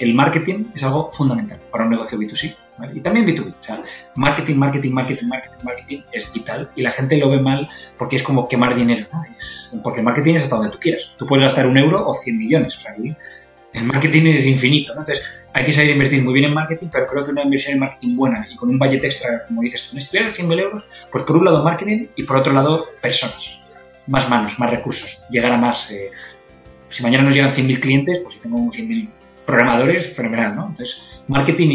[0.00, 2.56] el marketing es algo fundamental para un negocio B2C
[2.94, 3.54] y también B2B.
[3.60, 3.80] O sea,
[4.16, 8.24] marketing, marketing, marketing, marketing, marketing es vital y la gente lo ve mal porque es
[8.24, 9.06] como quemar dinero.
[9.84, 11.14] porque el marketing es hasta donde tú quieras.
[11.16, 12.76] Tú puedes gastar un euro o 100 millones.
[12.76, 12.96] O sea,
[13.72, 14.90] el marketing es infinito.
[14.92, 17.78] Entonces, hay que saber invertir muy bien en marketing, pero creo que una inversión en
[17.78, 21.36] marketing buena y con un budget extra, como dices, con si 100.000 euros, pues por
[21.36, 23.60] un lado marketing y por otro lado personas.
[24.08, 25.88] Más manos, más recursos, llegar a más.
[25.92, 26.10] Eh,
[26.88, 29.08] si mañana nos llegan 100.000 clientes, pues si tengo 100.000
[29.44, 30.68] programadores, fenomenal, ¿no?
[30.68, 31.68] Entonces, marketing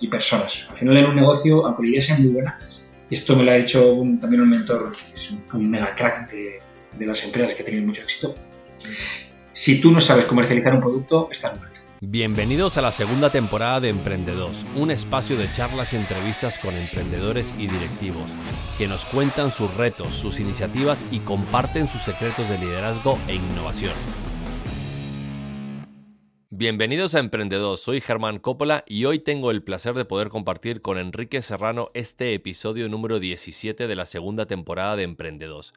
[0.00, 0.66] y, personas.
[0.70, 2.58] Al final en un negocio, aunque la idea sea muy buena,
[3.10, 6.60] esto me lo ha hecho también un mentor, es un, mega crack de,
[6.98, 8.34] las empresas que ha tenido mucho éxito.
[9.52, 11.80] Si tú no sabes comercializar un producto, estás muerto.
[12.02, 17.54] Bienvenidos a la segunda temporada de Emprendedos, un espacio de charlas y entrevistas con emprendedores
[17.58, 18.30] y directivos
[18.78, 23.92] que nos cuentan sus retos, sus iniciativas y comparten sus secretos de liderazgo e innovación.
[26.52, 30.98] Bienvenidos a Emprendedos, soy Germán Coppola y hoy tengo el placer de poder compartir con
[30.98, 35.74] Enrique Serrano este episodio número 17 de la segunda temporada de Emprendedos.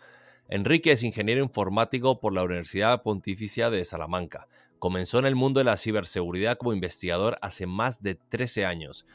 [0.50, 4.48] Enrique es ingeniero informático por la Universidad Pontificia de Salamanca.
[4.80, 9.06] Comenzó en el mundo de la ciberseguridad como investigador hace más de 13 años.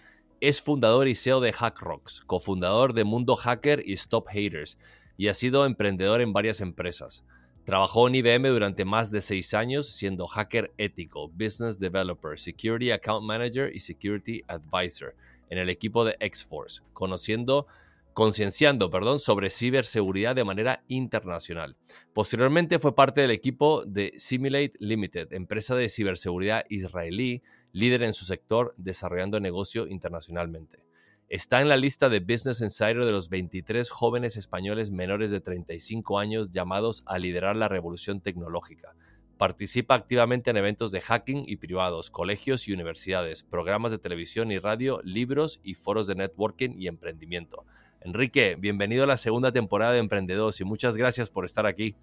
[0.40, 4.78] Es fundador y CEO de HackRocks, cofundador de Mundo Hacker y Stop Haters,
[5.16, 7.24] y ha sido emprendedor en varias empresas.
[7.69, 13.27] Trabajó en IBM durante más de seis años siendo hacker ético, business developer, security account
[13.27, 15.14] manager y security advisor
[15.50, 17.66] en el equipo de X-Force, conociendo
[18.14, 21.77] concienciando perdón, sobre ciberseguridad de manera internacional.
[22.14, 28.24] Posteriormente fue parte del equipo de Simulate Limited, empresa de ciberseguridad israelí, líder en su
[28.24, 30.88] sector, desarrollando negocio internacionalmente.
[31.30, 36.18] Está en la lista de Business Insider de los 23 jóvenes españoles menores de 35
[36.18, 38.94] años llamados a liderar la revolución tecnológica.
[39.36, 44.58] Participa activamente en eventos de hacking y privados, colegios y universidades, programas de televisión y
[44.58, 47.66] radio, libros y foros de networking y emprendimiento.
[48.00, 51.94] Enrique, bienvenido a la segunda temporada de Emprendedos y muchas gracias por estar aquí.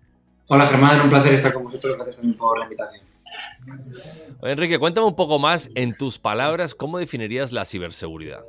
[0.50, 1.96] Hola Germán, un placer estar con vosotros.
[1.96, 3.03] Gracias también por la invitación.
[4.44, 8.46] Enrique, cuéntame un poco más en tus palabras, ¿cómo definirías la ciberseguridad?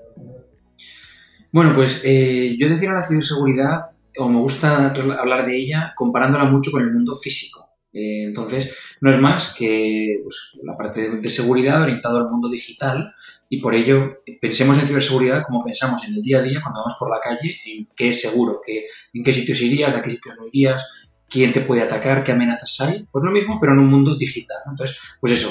[1.56, 6.70] Bueno, pues eh, yo defino la ciberseguridad, o me gusta hablar de ella, comparándola mucho
[6.70, 7.70] con el mundo físico.
[7.94, 13.14] Eh, entonces, no es más que pues, la parte de, seguridad orientada al mundo digital
[13.48, 16.96] y por ello pensemos en ciberseguridad como pensamos en el día a día cuando vamos
[16.98, 18.84] por la calle, en qué es seguro, qué,
[19.14, 22.78] en qué sitios irías, a qué sitios no irías, quién te puede atacar, qué amenazas
[22.82, 23.06] hay.
[23.10, 24.58] Pues lo mismo, pero en un mundo digital.
[24.70, 25.50] Entonces, pues eso,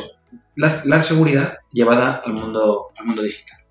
[0.55, 3.64] la, la seguridad llevada al mundo, al mundo digital.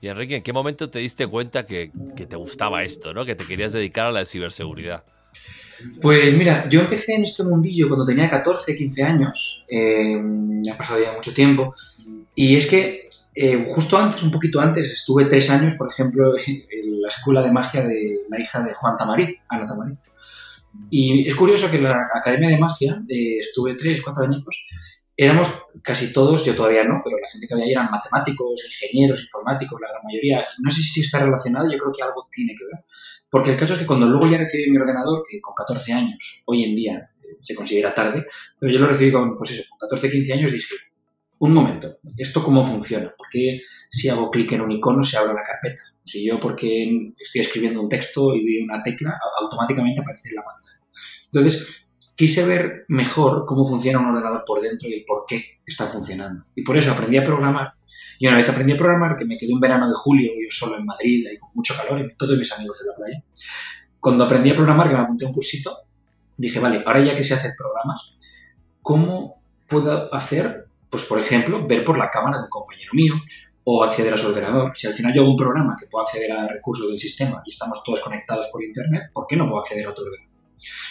[0.00, 3.24] Y Enrique, ¿en qué momento te diste cuenta que, te gustaba esto, ¿no?
[3.24, 5.04] que te querías dedicar a la ciberseguridad?
[6.00, 10.20] Pues mira, yo empecé en este mundillo cuando tenía 14, 15 años, eh,
[10.70, 11.74] ha pasado ya mucho tiempo,
[12.34, 17.02] y es que eh, justo antes, un poquito antes, estuve tres años, por ejemplo, en
[17.02, 20.02] la escuela de magia de la hija de Juan Tamariz, Ana Tamariz.
[20.90, 24.66] Y es curioso que en la Academia de Magia eh, estuve tres, cuatro añitos
[25.22, 25.48] éramos
[25.82, 29.78] casi todos, yo todavía no, pero la gente que había ahí eran matemáticos, ingenieros, informáticos,
[29.78, 30.46] la gran mayoría.
[30.60, 32.84] No sé si está relacionado, yo creo que algo tiene que ver.
[33.28, 36.42] Porque el caso es que cuando luego ya recibí mi ordenador, que con 14 años,
[36.46, 38.24] hoy en día eh, se considera tarde,
[38.58, 40.74] pero yo lo recibí con, pues eso, con 14, 15 años, dije,
[41.40, 43.12] un momento, ¿esto cómo funciona?
[43.14, 43.60] ¿Por qué
[43.90, 45.82] si hago clic en un icono se abre la carpeta?
[46.02, 50.44] Si yo porque estoy escribiendo un texto y doy una tecla, automáticamente aparece en la
[50.44, 50.80] pantalla.
[51.26, 55.86] Entonces, quise ver mejor cómo funciona un ordenador por dentro y el por qué está
[55.86, 56.44] funcionando.
[56.54, 57.72] Y por eso aprendí a programar.
[58.18, 60.76] Y una vez aprendí a programar, que me quedé un verano de julio, yo solo
[60.76, 63.24] en Madrid, y con mucho calor, y todos mis amigos de la playa.
[63.98, 65.78] Cuando aprendí a programar, que me apunté un cursito,
[66.36, 68.16] dije, vale, ahora ya que sé hacer programas,
[68.82, 73.14] ¿cómo puedo hacer, pues por ejemplo, ver por la cámara de un compañero mío
[73.64, 74.76] o acceder a su ordenador?
[74.76, 77.50] Si al final yo hago un programa que puedo acceder a recursos del sistema y
[77.50, 80.29] estamos todos conectados por Internet, ¿por qué no puedo acceder a otro ordenador?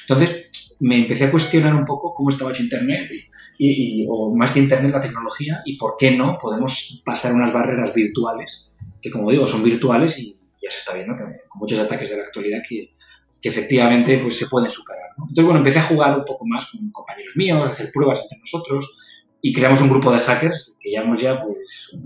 [0.02, 0.48] Entonces,
[0.80, 3.12] me empecé a cuestionar un poco cómo estaba hecho Internet,
[3.58, 7.94] y, o más que Internet, la tecnología, y por qué no podemos pasar unas barreras
[7.94, 8.72] virtuales,
[9.02, 12.18] que como digo, son virtuales y ya se está viendo que con muchos ataques de
[12.18, 12.94] la actualidad que,
[13.42, 15.10] que efectivamente pues, se pueden superar.
[15.18, 18.40] Entonces, bueno, empecé a jugar un poco más con compañeros míos, a hacer pruebas entre
[18.40, 18.98] nosotros,
[19.42, 21.98] y creamos un grupo de hackers que llevamos ya pues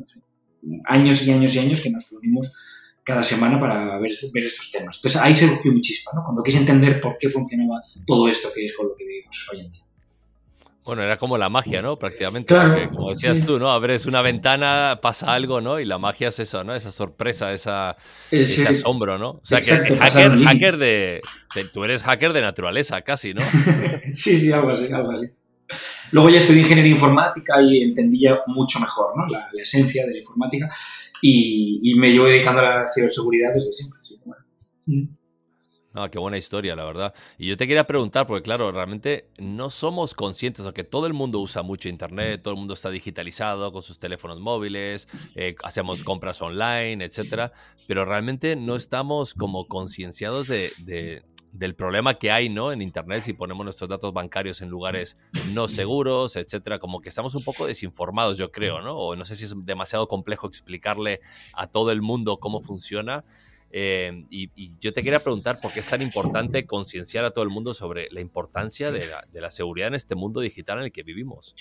[0.86, 2.56] años y años y años que nos reunimos
[3.04, 4.98] cada semana para ver, ver estos temas.
[4.98, 6.24] Entonces ahí se surgió mi chispa, ¿no?
[6.24, 9.60] Cuando quise entender por qué funcionaba todo esto que es con lo que vivimos hoy
[9.62, 9.84] en día.
[10.86, 11.98] Bueno, era como la magia, ¿no?
[11.98, 12.54] Prácticamente.
[12.54, 13.72] Claro, como decías tú, ¿no?
[13.72, 15.80] Abres una ventana, pasa algo, ¿no?
[15.80, 16.76] Y la magia es eso, ¿no?
[16.76, 17.96] Esa sorpresa, esa,
[18.30, 19.30] ese asombro, ¿no?
[19.30, 21.22] O sea, que hacker, hacker de,
[21.74, 23.42] Tú eres hacker de naturaleza, casi, ¿no?
[24.12, 25.28] sí, sí, algo así, algo así.
[26.12, 29.28] Luego ya estudié ingeniería informática y entendí ya mucho mejor ¿no?
[29.28, 30.70] la, esencia de la informática
[31.22, 34.00] y, me llevo dedicando a la ciberseguridad desde siempre.
[34.86, 35.24] Mm.
[35.96, 37.14] Ah, qué buena historia, la verdad.
[37.38, 41.40] Y yo te quería preguntar, porque claro, realmente no somos conscientes, aunque todo el mundo
[41.40, 46.42] usa mucho Internet, todo el mundo está digitalizado con sus teléfonos móviles, eh, hacemos compras
[46.42, 47.54] online, etcétera,
[47.88, 51.22] pero realmente no estamos como concienciados de,
[51.54, 52.72] del problema que hay, ¿no?
[52.72, 55.18] En Internet si ponemos nuestros datos bancarios en lugares
[55.52, 58.98] no seguros, etcétera, como que estamos un poco desinformados, yo creo, ¿no?
[58.98, 61.22] O no sé si es demasiado complejo explicarle
[61.54, 63.24] a todo el mundo cómo funciona.
[63.72, 67.50] Eh, y, yo te quería preguntar por qué es tan importante concienciar a todo el
[67.52, 69.04] mundo sobre la importancia de
[69.34, 71.56] la, seguridad en este mundo digital en el que vivimos.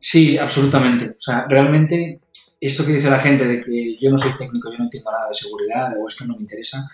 [0.00, 1.10] Sí, absolutamente.
[1.10, 2.20] O sea, realmente
[2.60, 5.28] esto que dice la gente de que yo no soy técnico, yo no entiendo nada
[5.28, 6.86] de seguridad o esto no me interesa,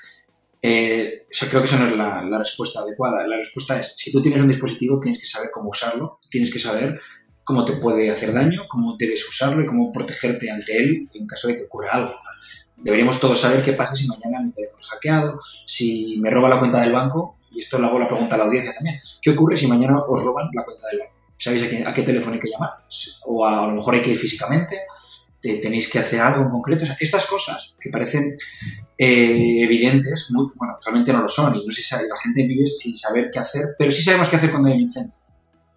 [0.67, 3.27] eh, creo que esa no es la, la, respuesta adecuada.
[3.27, 6.59] La respuesta es, si tú tienes un dispositivo, tienes que saber cómo usarlo, tienes que
[6.59, 7.01] saber
[7.45, 11.49] cómo te puede hacer daño, cómo debes usarlo y cómo protegerte ante él en caso
[11.49, 12.15] de que ocurra algo
[12.77, 16.59] deberíamos todos saber qué pasa si mañana mi teléfono es hackeado, si me roba la
[16.59, 19.57] cuenta del banco, y esto lo hago la pregunta a la audiencia también, ¿qué ocurre
[19.57, 21.13] si mañana os roban la cuenta del banco?
[21.37, 22.71] ¿Sabéis a qué, teléfono hay que llamar?
[23.27, 24.83] O a, lo mejor hay que ir físicamente,
[25.61, 26.85] tenéis que hacer algo en concreto.
[26.85, 28.37] O sea, estas cosas que parecen
[28.99, 32.97] eh, evidentes, muy, bueno, realmente no lo son y no sé la gente vive sin
[32.97, 35.15] saber qué hacer, pero sí sabemos qué hacer cuando hay un incendio.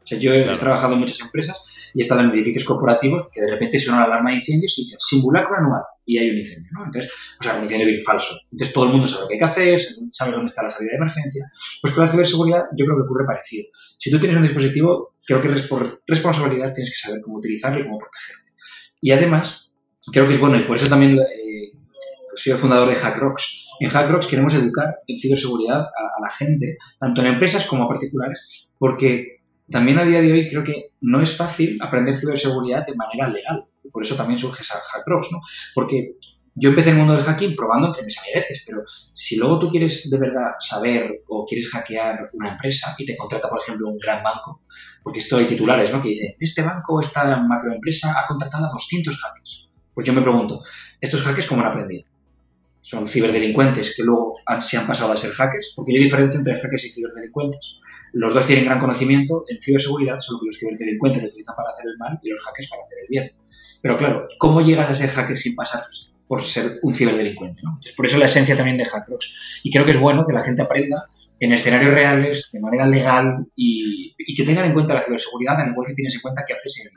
[0.04, 3.42] O sea, yo he trabajado en muchas empresas y he estado en edificios corporativos que
[3.42, 6.70] de repente suena la alarma de incendios y dicen simulacro anual y hay un incendio,
[6.74, 6.86] ¿no?
[6.86, 8.34] Entonces, o sea, un incendio bien falso.
[8.52, 10.92] Entonces todo el mundo sabe lo que hay que hacer, sabe dónde está la salida
[10.92, 11.46] de emergencia.
[11.82, 13.66] Pues con la ciberseguridad yo creo que ocurre parecido.
[13.98, 17.84] Si tú tienes un dispositivo, creo que por responsabilidad tienes que saber cómo utilizarlo y
[17.84, 18.47] cómo protegerte.
[19.02, 19.72] Y además,
[20.12, 21.72] creo que es bueno, y por eso también eh,
[22.30, 23.68] pues soy el fundador de HackRocks.
[23.80, 28.70] En HackRocks queremos educar en ciberseguridad a, la gente, tanto en empresas como a particulares,
[28.80, 33.30] porque también a día de hoy creo que no es fácil aprender ciberseguridad de manera
[33.30, 33.66] legal.
[33.92, 35.40] Por eso también surge esa Hackrox, ¿no?
[35.74, 36.16] Porque
[36.60, 38.84] yo empecé en el mundo del hacking probando entre mis amiguetes, pero
[39.14, 43.48] si luego tú quieres de verdad saber o quieres hackear una empresa y te contrata,
[43.48, 44.64] por ejemplo, un gran banco,
[45.04, 46.02] porque esto hay titulares, ¿no?
[46.02, 49.70] Que dicen, este banco, esta macroempresa ha contratado a 200 hackers.
[49.94, 50.64] Pues yo me pregunto,
[51.00, 52.06] ¿estos hackers cómo han aprendido?
[52.82, 56.86] Son ciberdelincuentes que luego se han pasado a ser hackers, porque hay diferencia entre hackers
[56.86, 57.82] y ciberdelincuentes.
[58.14, 61.86] Los dos tienen gran conocimiento en ciberseguridad, solo que los ciberdelincuentes lo utilizan para hacer
[61.86, 63.32] el mal y los hackers para hacer el bien.
[63.80, 65.82] Pero claro, ¿cómo llegas a ser hacker sin pasar
[66.28, 67.62] por ser un ciberdelincuente?
[67.96, 69.62] por eso la esencia también de Hackrox.
[69.64, 71.08] Y creo que es bueno que la gente aprenda
[71.40, 75.88] en escenarios reales, de manera legal y, que tengan en cuenta la ciberseguridad, al igual
[75.88, 76.92] que tienes en cuenta qué haces en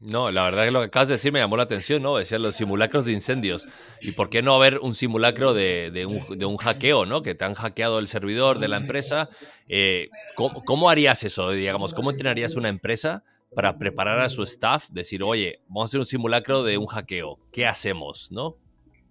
[0.00, 2.16] no, la verdad que lo que acabas de decir me llamó la atención, ¿no?
[2.16, 3.68] Decían los simulacros de incendios.
[4.00, 7.22] ¿Y por qué no haber un simulacro de, un, hackeo, ¿no?
[7.22, 9.28] Que te han hackeado el servidor de la empresa.
[9.68, 11.50] Eh, ¿cómo, harías eso?
[11.50, 13.24] Digamos, ¿cómo entrenarías una empresa
[13.54, 14.88] para preparar a su staff?
[14.90, 17.38] Decir, oye, vamos a hacer un simulacro de un hackeo.
[17.52, 18.56] ¿Qué hacemos, no?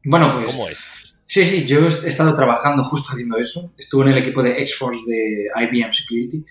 [0.04, 0.52] Bueno, pues...
[0.54, 0.86] ¿Cómo es?
[1.26, 3.72] Sí, sí, yo he estado trabajando justo haciendo eso.
[3.78, 6.44] Estuve en el equipo de X-Force de IBM Security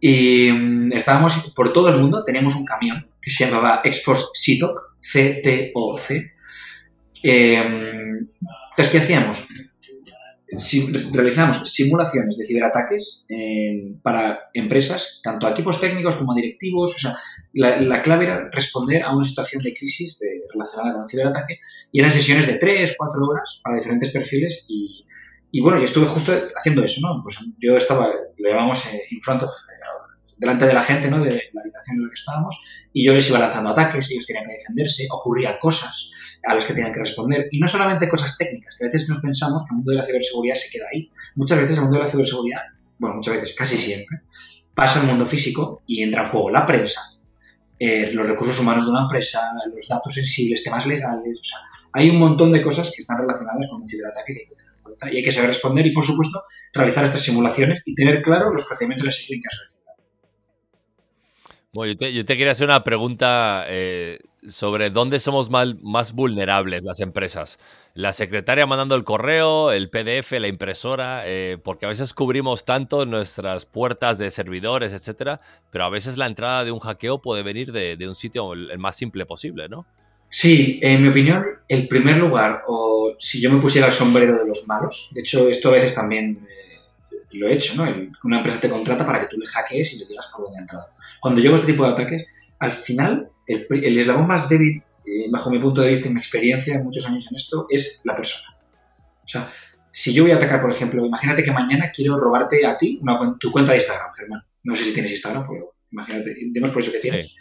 [0.00, 4.78] y mm, estábamos por todo el mundo, teníamos un camión que se llamaba X-Force CTOC,
[5.00, 6.32] C-T-O-C.
[7.24, 8.28] Em,
[8.70, 9.48] entonces, ¿qué hacíamos?
[11.12, 13.26] Realizamos simulaciones de ciberataques
[14.02, 16.94] para empresas, tanto a equipos técnicos como a directivos.
[16.94, 17.14] O sea,
[17.52, 20.20] la, clave era responder a una situación de crisis
[20.52, 21.58] relacionada con el ciberataque
[21.92, 25.04] y eran sesiones de 3, 4 horas para diferentes perfiles y,
[25.50, 27.22] y bueno, yo estuve justo haciendo eso, ¿no?
[27.22, 29.78] Pues yo estaba, le llamamos eh, in front of, eh,
[30.36, 31.24] delante de la gente, ¿no?
[31.24, 34.44] De la habitación en la que estábamos, y yo les iba lanzando ataques, ellos tenían
[34.44, 36.10] que defenderse, ocurrían cosas
[36.44, 37.48] a las que tenían que responder.
[37.50, 40.04] Y no solamente cosas técnicas, que a veces nos pensamos que el mundo de la
[40.04, 41.10] ciberseguridad se queda ahí.
[41.34, 42.60] Muchas veces el mundo de la ciberseguridad,
[42.98, 44.20] bueno, muchas veces, casi siempre,
[44.74, 47.00] pasa al mundo físico y entra en juego la prensa,
[47.78, 49.40] eh, los recursos humanos de una empresa,
[49.72, 51.58] los datos sensibles, temas legales, o sea,
[51.92, 54.58] hay un montón de cosas que están relacionadas con el ciberataque que
[55.12, 56.42] y hay que saber responder y, por supuesto,
[56.72, 59.78] realizar estas simulaciones y tener claro los procedimientos de seguir en caso de
[61.70, 67.58] bueno, yo te, quería hacer una pregunta eh, sobre dónde somos más, vulnerables las empresas.
[67.94, 73.06] La secretaria mandando el correo, el PDF, la impresora, eh, porque a veces cubrimos tanto
[73.06, 75.40] nuestras puertas de servidores, etcétera,
[75.70, 78.78] pero a veces la entrada de un hackeo puede venir de, de un sitio el
[78.78, 79.86] más simple posible, ¿no?
[80.30, 84.46] Sí, en mi opinión, el primer lugar, o si yo me pusiera el sombrero de
[84.46, 87.90] los malos, de hecho esto a veces también eh, lo he hecho, ¿no?
[88.24, 90.62] una empresa te contrata para que tú le hackees y le digas por dónde ha
[90.62, 90.86] entrado.
[91.20, 92.26] Cuando llego a este tipo de ataques,
[92.58, 96.76] al final, el, eslabón más débil, eh, bajo mi punto de vista y mi experiencia
[96.76, 98.56] de muchos años en esto, es la persona.
[99.24, 99.50] O sea,
[99.92, 103.00] si yo voy a atacar, por ejemplo, imagínate que mañana quiero robarte a ti
[103.40, 104.42] tu cuenta de Instagram, Germán.
[104.62, 107.34] no sé si tienes Instagram, pero imagínate, demos por eso que tienes.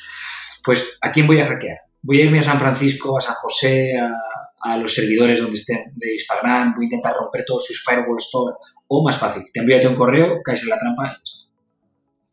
[0.64, 1.78] Pues, ¿a quién voy a hackear?
[2.02, 6.14] Voy a irme a San Francisco, a San José, a, los servidores donde estén de
[6.14, 8.58] Instagram, voy a intentar romper todos sus firewalls, todo.
[8.88, 11.48] O más fácil, te envíate un correo, caes en la trampa y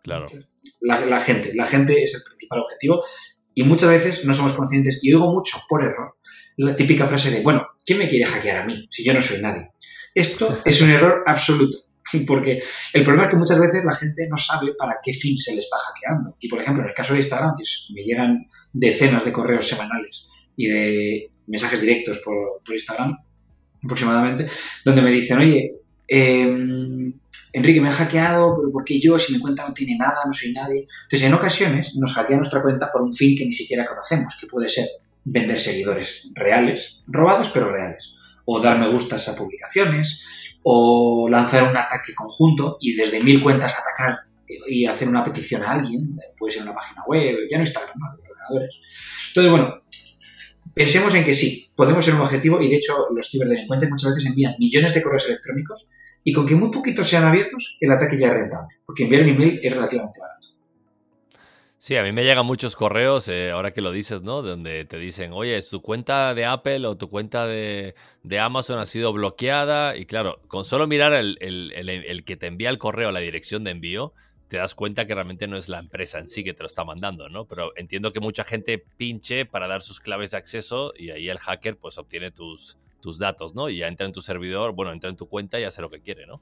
[0.03, 0.27] Claro.
[0.81, 3.05] La, gente, la gente es el principal objetivo
[3.55, 6.17] y muchas veces no somos conscientes y oigo mucho por error
[6.57, 9.41] la típica frase de, bueno, ¿quién me quiere hackear a mí si yo no soy
[9.41, 9.71] nadie?
[10.15, 11.79] Esto es un error absoluto.
[12.27, 15.53] Porque el problema es que muchas veces la gente no sabe para qué fin se
[15.53, 16.37] le está hackeando.
[16.39, 20.29] Y por ejemplo, en el caso de Instagram, que me llegan decenas de correos semanales
[20.57, 23.19] y de mensajes directos por, Instagram
[23.83, 24.47] aproximadamente,
[24.85, 25.73] donde me dicen, oye,
[26.09, 27.13] em,
[27.53, 29.19] Enrique, me ha hackeado, pero ¿por qué yo?
[29.19, 30.87] Si mi cuenta no tiene nada, no soy nadie.
[31.05, 34.47] Entonces, en ocasiones nos hackea nuestra cuenta por un fin que ni siquiera conocemos, que
[34.47, 34.87] puede ser
[35.25, 41.77] vender seguidores reales, robados pero reales, o dar me gustas a publicaciones, o lanzar un
[41.77, 44.21] ataque conjunto y desde mil cuentas atacar
[44.69, 48.07] y hacer una petición a alguien, puede ser una página web, ya no Instagram, ¿no?
[48.31, 48.75] ordenadores.
[49.29, 49.83] Entonces, bueno,
[50.75, 54.27] pensemos en que sí, podemos ser un objetivo y de hecho los ciberdelincuentes muchas veces
[54.27, 55.91] envían millones de correos electrónicos
[56.25, 59.29] y con que muy poquitos sean abiertos, el ataque ya es rentable, porque enviar un
[59.31, 60.49] email es relativamente barato.
[61.85, 64.41] Sí, a mí me llegan muchos correos, eh, ahora que lo dices, ¿no?
[64.41, 67.95] Donde te dicen, oye, tu cuenta de Apple o tu cuenta de,
[68.41, 69.95] Amazon ha sido bloqueada.
[69.95, 73.73] Y claro, con solo mirar el, el, que te envía el correo, la dirección de
[73.73, 74.15] envío,
[74.55, 76.85] te das cuenta que realmente no es la empresa en sí que te lo está
[76.85, 77.45] mandando, ¿no?
[77.45, 81.41] Pero entiendo que mucha gente pinche para dar sus claves de acceso y ahí el
[81.41, 83.69] hacker pues obtiene tus, tus datos, ¿no?
[83.69, 86.03] Y ya entra en tu servidor, bueno, entra en tu cuenta y hace lo que
[86.03, 86.41] quiere, ¿no?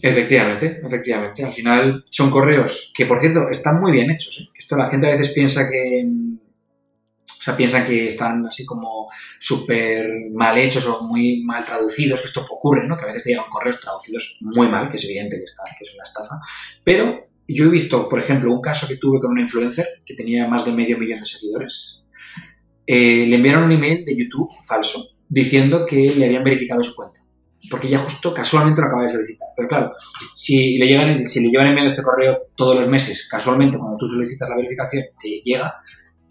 [0.00, 1.44] Efectivamente, efectivamente.
[1.44, 4.40] Al final son correos que, por cierto, están muy bien hechos.
[4.40, 4.50] ¿eh?
[4.58, 6.06] Esto la gente a veces piensa que.
[6.06, 12.26] O sea, piensan que están así como súper mal hechos o muy mal traducidos, que
[12.26, 12.96] esto ocurre, ¿no?
[12.96, 16.04] Que a veces te llegan correos traducidos muy mal, que es evidente que, es una
[16.04, 16.38] estafa.
[16.84, 20.46] Pero yo he visto, por ejemplo, un caso que tuve con una influencer que tenía
[20.48, 22.06] más de medio millón de seguidores.
[22.86, 27.20] Eh, le enviaron un email de YouTube falso diciendo que le habían verificado su cuenta
[27.68, 29.48] porque ya justo casualmente lo acaba de solicitar.
[29.56, 29.92] Pero claro,
[30.34, 34.06] si le, llegan, si le llevan enviando este correo todos los meses, casualmente cuando tú
[34.06, 35.80] solicitas la verificación te llega,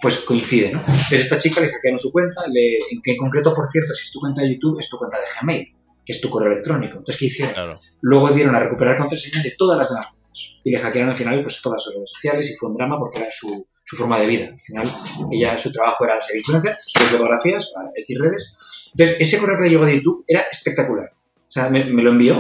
[0.02, 0.80] pues coincide, ¿no?
[0.80, 4.06] Entonces esta chica le hackearon su cuenta, le, en, que en concreto, por cierto, si
[4.06, 5.68] es tu cuenta de YouTube, es tu cuenta de Gmail,
[6.06, 6.98] que es tu correo electrónico.
[6.98, 7.78] Entonces, ¿qué hicieron?
[8.02, 10.16] Luego dieron a recuperar contraseña de todas las demás.
[10.64, 13.20] Y le hackearon al final pues, todas sus redes sociales y fue un drama porque
[13.20, 14.50] era su, su forma de vida.
[14.52, 14.88] Al final,
[15.32, 18.54] ella, su trabajo era ser influencer, sus fotografías, X redes.
[18.92, 21.14] Entonces, ese correo que le llegó de YouTube era espectacular
[21.50, 22.38] o sea, me, lo envió,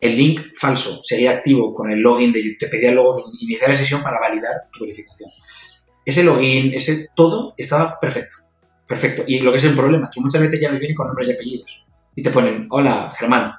[0.00, 3.76] el link falso sería activo con el login de YouTube, te pedía luego iniciar la
[3.76, 5.30] sesión para validar tu verificación.
[6.04, 8.34] Ese login, ese todo estaba perfecto,
[8.88, 9.22] perfecto.
[9.24, 11.32] Y lo que es el problema, que muchas veces ya nos viene con nombres y
[11.32, 11.86] apellidos.
[12.16, 13.52] Y te ponen, hola, Germán,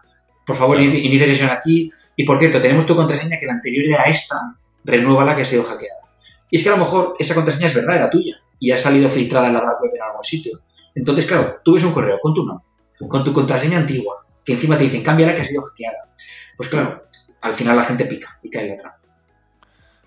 [0.45, 1.89] por favor, inicia sesión aquí.
[2.15, 5.45] Y por cierto, tenemos tu contraseña que la anterior era esta, renueva la que ha
[5.45, 6.01] sido hackeada.
[6.49, 9.09] Y es que a lo mejor esa contraseña es verdad, era tuya, y ha salido
[9.09, 10.59] filtrada en la web en algún sitio.
[10.93, 12.65] Entonces, claro, tú ves un correo con tu nombre,
[13.07, 16.13] con tu contraseña antigua, que encima te dicen, cámbiala que ha sido hackeada.
[16.57, 17.03] Pues claro,
[17.41, 18.99] al final la gente pica y cae la trampa.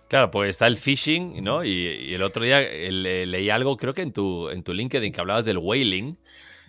[0.09, 1.65] Claro, pues está el phishing, ¿no?
[1.65, 5.45] Y, el otro día leí algo, creo que en tu, en tu LinkedIn, que hablabas
[5.45, 6.17] del whaling.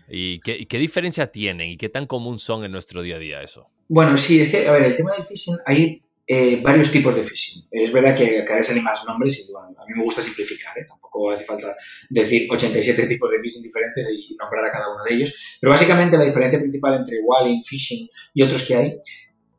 [0.08, 3.70] ¿Y qué, diferencia tienen y qué tan común son en nuestro día a día eso?
[3.88, 7.22] Bueno, sí, es que, a ver, el tema del phishing, hay eh, varios tipos de
[7.22, 7.66] phishing.
[7.70, 10.86] Es verdad que cada vez salen más nombres y a mí me gusta simplificar, ¿eh?
[10.88, 11.76] tampoco hace falta
[12.10, 15.58] decir 87 tipos de phishing diferentes y nombrar a cada uno de ellos.
[15.62, 19.00] Pero básicamente la diferencia principal entre walling, phishing y otros que hay,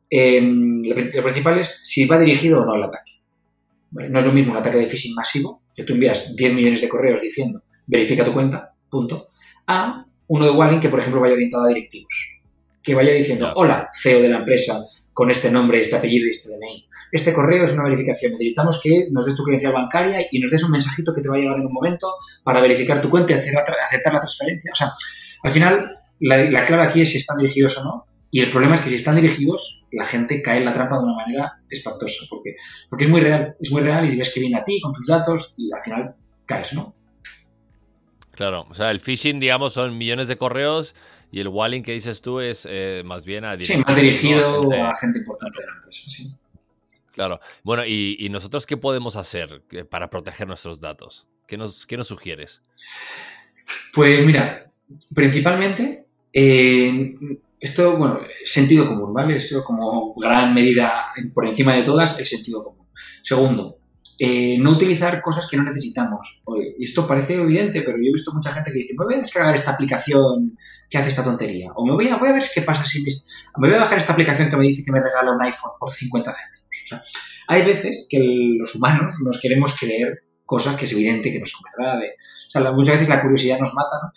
[0.09, 3.11] eh, lo principal es si va dirigido o no al ataque.
[3.91, 6.89] no es lo mismo un ataque de phishing masivo, que tú envías 10 millones de
[6.89, 9.29] correos diciendo verifica tu cuenta, punto,
[9.65, 12.36] a uno de walling que, por ejemplo, vaya orientado a directivos.
[12.87, 14.79] Que vaya diciendo, hola, CEO de la empresa,
[15.11, 16.87] con este nombre, este apellido y este DNI.
[17.11, 18.31] Este correo es una verificación.
[18.31, 21.35] Necesitamos que nos des tu credencial bancaria y nos des un mensajito que te va
[21.35, 22.13] a llevar en un momento
[22.45, 24.71] para verificar tu cuenta y aceptar la transferencia.
[24.71, 24.93] O sea,
[25.43, 25.77] al final,
[26.21, 28.05] la, clave aquí es si están dirigidos o no.
[28.31, 31.03] Y el problema es que si están dirigidos, la gente cae en la trampa de
[31.03, 32.23] una manera espantosa.
[32.29, 32.55] Porque,
[32.89, 35.07] porque es muy real, es muy real y ves que viene a ti con tus
[35.07, 36.15] datos y al final
[36.45, 36.95] caes, ¿no?
[38.31, 40.95] Claro, o sea, el phishing, digamos, son millones de correos
[41.31, 44.95] y el walling que dices tú es eh, más bien a Sí, más dirigido a
[44.95, 46.33] gente importante de la empresa, sí.
[47.11, 47.39] Claro.
[47.63, 51.27] Bueno, ¿y, nosotros qué podemos hacer eh, para proteger nuestros datos?
[51.47, 52.61] ¿Qué nos, qué nos sugieres?
[53.93, 54.71] Pues mira,
[55.15, 57.15] principalmente, eh,
[57.59, 59.37] esto, bueno, sentido común, ¿vale?
[59.37, 62.85] Eso como gran medida por encima de todas, el sentido común.
[63.23, 63.79] Segundo,
[64.19, 66.43] eh, no utilizar cosas que no necesitamos.
[66.79, 69.53] esto parece evidente, pero yo he visto mucha gente que dice, me voy a descargar
[69.53, 70.57] esta aplicación
[70.89, 71.71] que hace esta tontería.
[71.75, 73.11] O me voy a, voy a ver qué pasa si me,
[73.67, 76.31] voy a bajar esta aplicación que me dice que me regala un iPhone por 50
[76.31, 77.07] céntimos.
[77.47, 78.19] Hay veces que
[78.59, 81.99] los humanos nos queremos creer cosas que es evidente que no son verdad.
[81.99, 84.11] o sea, muchas veces la curiosidad nos mata, ¿no?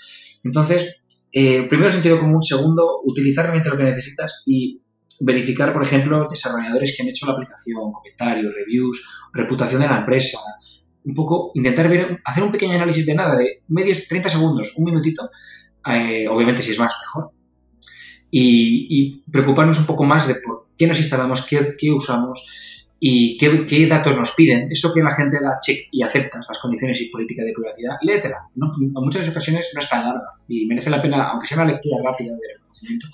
[0.45, 1.01] Entonces,
[1.33, 4.81] eh, primero sentido común, segundo, utilizar realmente lo que necesitas y
[5.21, 10.39] verificar, por ejemplo, desarrolladores que han hecho la aplicación, comentarios, reviews, reputación de la empresa,
[11.05, 14.85] un poco intentar ver, hacer un pequeño análisis de nada, de medios, 30 segundos, un
[14.85, 15.31] minutito,
[15.87, 17.33] eh, obviamente si es más, mejor.
[18.33, 23.87] Y, preocuparnos un poco más de por qué nos instalamos, qué, qué usamos y qué,
[23.87, 24.71] datos nos piden.
[24.71, 28.39] Eso que la gente da check y acepta las condiciones y política de privacidad, léetela.
[28.55, 28.71] ¿no?
[28.81, 31.97] En muchas ocasiones no es tan larga y merece la pena, aunque sea una lectura
[32.05, 33.07] rápida de reconocimiento,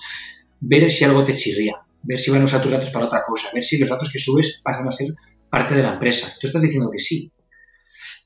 [0.59, 1.75] ver si algo te chirría,
[2.07, 4.19] ver si van a usar tus datos para otra cosa, ver si los datos que
[4.19, 5.09] subes pasan a ser
[5.49, 6.33] parte de la empresa.
[6.39, 7.31] Tú estás diciendo que sí,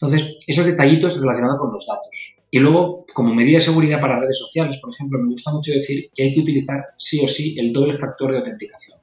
[0.01, 2.41] entonces, esos detallitos relacionados con los datos.
[2.49, 6.09] Y luego, como medida de seguridad para redes sociales, por ejemplo, me gusta mucho decir
[6.13, 8.99] que hay que utilizar sí o sí el doble factor de autenticación.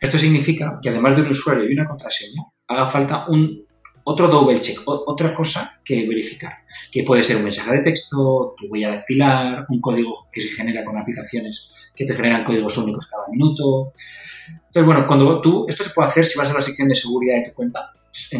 [0.00, 3.66] Esto significa que además de un usuario y una contraseña, haga falta un
[4.04, 6.54] otro double check, otra cosa que verificar,
[6.90, 10.82] que puede ser un mensaje de texto, tu huella dactilar, un código que se genera
[10.84, 13.92] con aplicaciones que te generan códigos únicos cada minuto.
[14.48, 17.34] Entonces, bueno, cuando tú, esto se puede hacer si vas a la sección de seguridad
[17.34, 17.92] de tu cuenta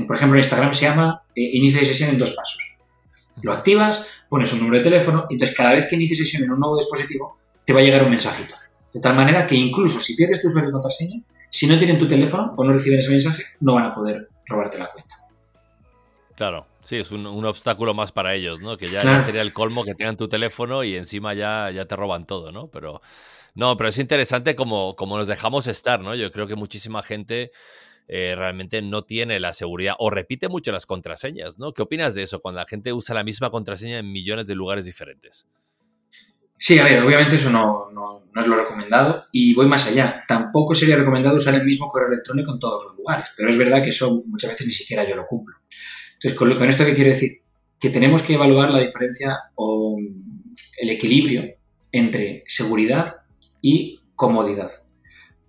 [0.06, 2.76] por ejemplo, en Instagram se llama eh, inicia sesión en dos pasos.
[3.42, 6.52] Lo activas, pones un número de teléfono y entonces cada vez que inicies sesión en
[6.52, 8.54] un nuevo dispositivo te va a llegar un mensajito.
[8.92, 12.08] De tal manera que incluso si pierdes tu usuario y contraseña, si no tienen tu
[12.08, 15.14] teléfono o no reciben ese mensaje, no van a poder robarte la cuenta.
[16.34, 18.76] Claro, sí, es un, obstáculo más para ellos, ¿no?
[18.76, 22.26] Que ya, sería el colmo que tengan tu teléfono y encima ya, ya te roban
[22.26, 22.68] todo, ¿no?
[22.68, 23.02] Pero
[23.54, 26.14] no, pero es interesante como, como nos dejamos estar, ¿no?
[26.14, 27.50] Yo creo que muchísima gente
[28.06, 31.72] eh, realmente no tiene la seguridad o repite mucho las contraseñas, ¿no?
[31.72, 34.86] ¿Qué opinas de eso cuando la gente usa la misma contraseña en millones de lugares
[34.86, 35.46] diferentes?
[36.56, 40.18] Sí, a ver, obviamente eso no, no, es lo recomendado y voy más allá.
[40.26, 43.82] Tampoco sería recomendado usar el mismo correo electrónico en todos los lugares, pero es verdad
[43.82, 45.56] que eso muchas veces ni siquiera yo lo cumplo.
[46.14, 47.42] Entonces, con, esto que quiero decir,
[47.78, 49.96] que tenemos que evaluar la diferencia o
[50.78, 51.44] el equilibrio
[51.92, 53.18] entre seguridad
[53.60, 54.70] y comodidad.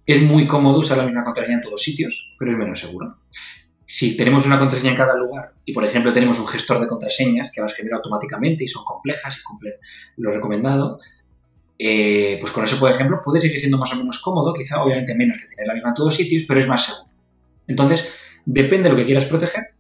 [0.06, 3.18] Es muy cómodo usar la misma contraseña en todos sitios, pero es menos seguro.
[3.86, 7.52] Si tenemos una contraseña en cada lugar y, por ejemplo, tenemos un gestor de contraseñas
[7.52, 9.74] que las genera automáticamente y son complejas y cumplen
[10.18, 11.00] lo recomendado,
[11.78, 15.16] eh, pues con eso, por ejemplo, puede seguir siendo más o menos cómodo, quizá obviamente
[15.16, 17.10] menos que tener la misma en todos sitios, pero es más seguro.
[17.68, 18.10] Entonces,
[18.46, 19.74] depende de lo que quieras proteger,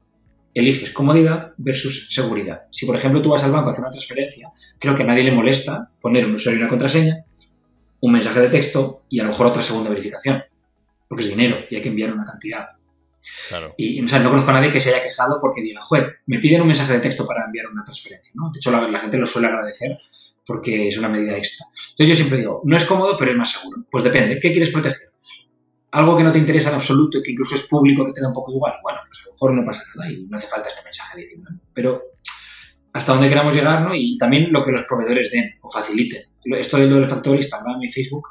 [0.53, 2.61] eliges comodidad versus seguridad.
[2.71, 5.23] Si, por ejemplo, tú vas al banco a hacer una transferencia, creo que a nadie
[5.23, 7.25] le molesta poner un usuario y una contraseña,
[8.01, 10.43] un mensaje de texto y a lo mejor otra segunda verificación,
[11.07, 12.69] porque es dinero y hay que enviar una cantidad.
[13.77, 16.39] Y o sea, no conozco a nadie que se haya quejado porque diga, joder, me
[16.39, 18.31] piden un mensaje de texto para enviar una transferencia.
[18.35, 18.49] ¿no?
[18.51, 19.93] De hecho, la, gente lo suele agradecer
[20.45, 21.65] porque es una medida extra.
[21.91, 23.85] Entonces yo siempre digo, no es cómodo, pero es más seguro.
[23.89, 25.09] Pues depende, ¿qué quieres proteger?
[25.91, 28.27] Algo que no te interesa en absoluto y que incluso es público, que te da
[28.27, 28.75] un poco igual.
[28.83, 31.49] Bueno, pues a lo mejor no pasa nada y no hace falta este mensaje diciendo.
[31.73, 32.01] Pero
[32.93, 33.93] hasta dónde queramos llegar, ¿no?
[33.93, 36.28] Y también lo que los proveedores den o faciliten.
[36.43, 38.27] Esto del doble factor, Instagram y Facebook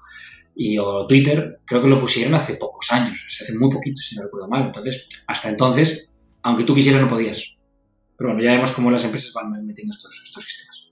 [0.54, 4.24] y o Twitter, creo que lo pusieron hace pocos años, hace muy poquito, si no
[4.24, 4.66] recuerdo mal.
[4.66, 6.10] Entonces, hasta entonces,
[6.42, 7.60] aunque tú quisieras, no podías.
[8.16, 10.88] Pero bueno, ya vemos cómo las empresas van metiendo estos, estos sistemas.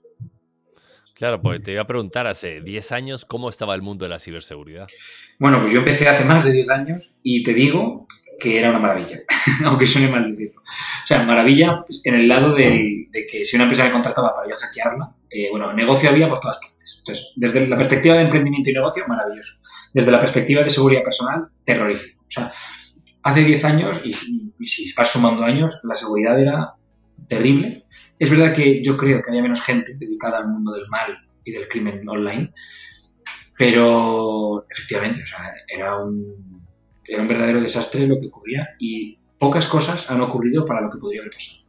[1.13, 4.19] Claro, pues te iba a preguntar, hace 10 años, ¿cómo estaba el mundo de la
[4.19, 4.87] ciberseguridad?
[5.39, 8.07] Bueno, pues yo empecé hace más de 10 años y te digo
[8.39, 9.21] que era una maravilla,
[9.65, 10.61] aunque suene mal decirlo.
[10.61, 14.55] O sea, maravilla en el lado de, que si una empresa me contrataba para yo
[14.55, 16.76] hackearla, eh, bueno, negocio había por todas partes.
[16.99, 19.61] Entonces, desde la perspectiva de emprendimiento y negocio, maravilloso.
[19.93, 22.21] Desde la perspectiva de seguridad personal, terrorífico.
[22.21, 22.51] O sea,
[23.23, 26.73] hace 10 años, y, si vas sumando años, la seguridad era
[27.27, 27.85] terrible.
[28.19, 31.51] Es verdad que yo creo que había menos gente dedicada al mundo del mal y
[31.51, 32.53] del crimen online,
[33.57, 36.57] pero efectivamente, o sea, era un
[37.07, 40.99] era un verdadero desastre lo que ocurría y pocas cosas han ocurrido para lo que
[40.99, 41.66] podría haber pasado.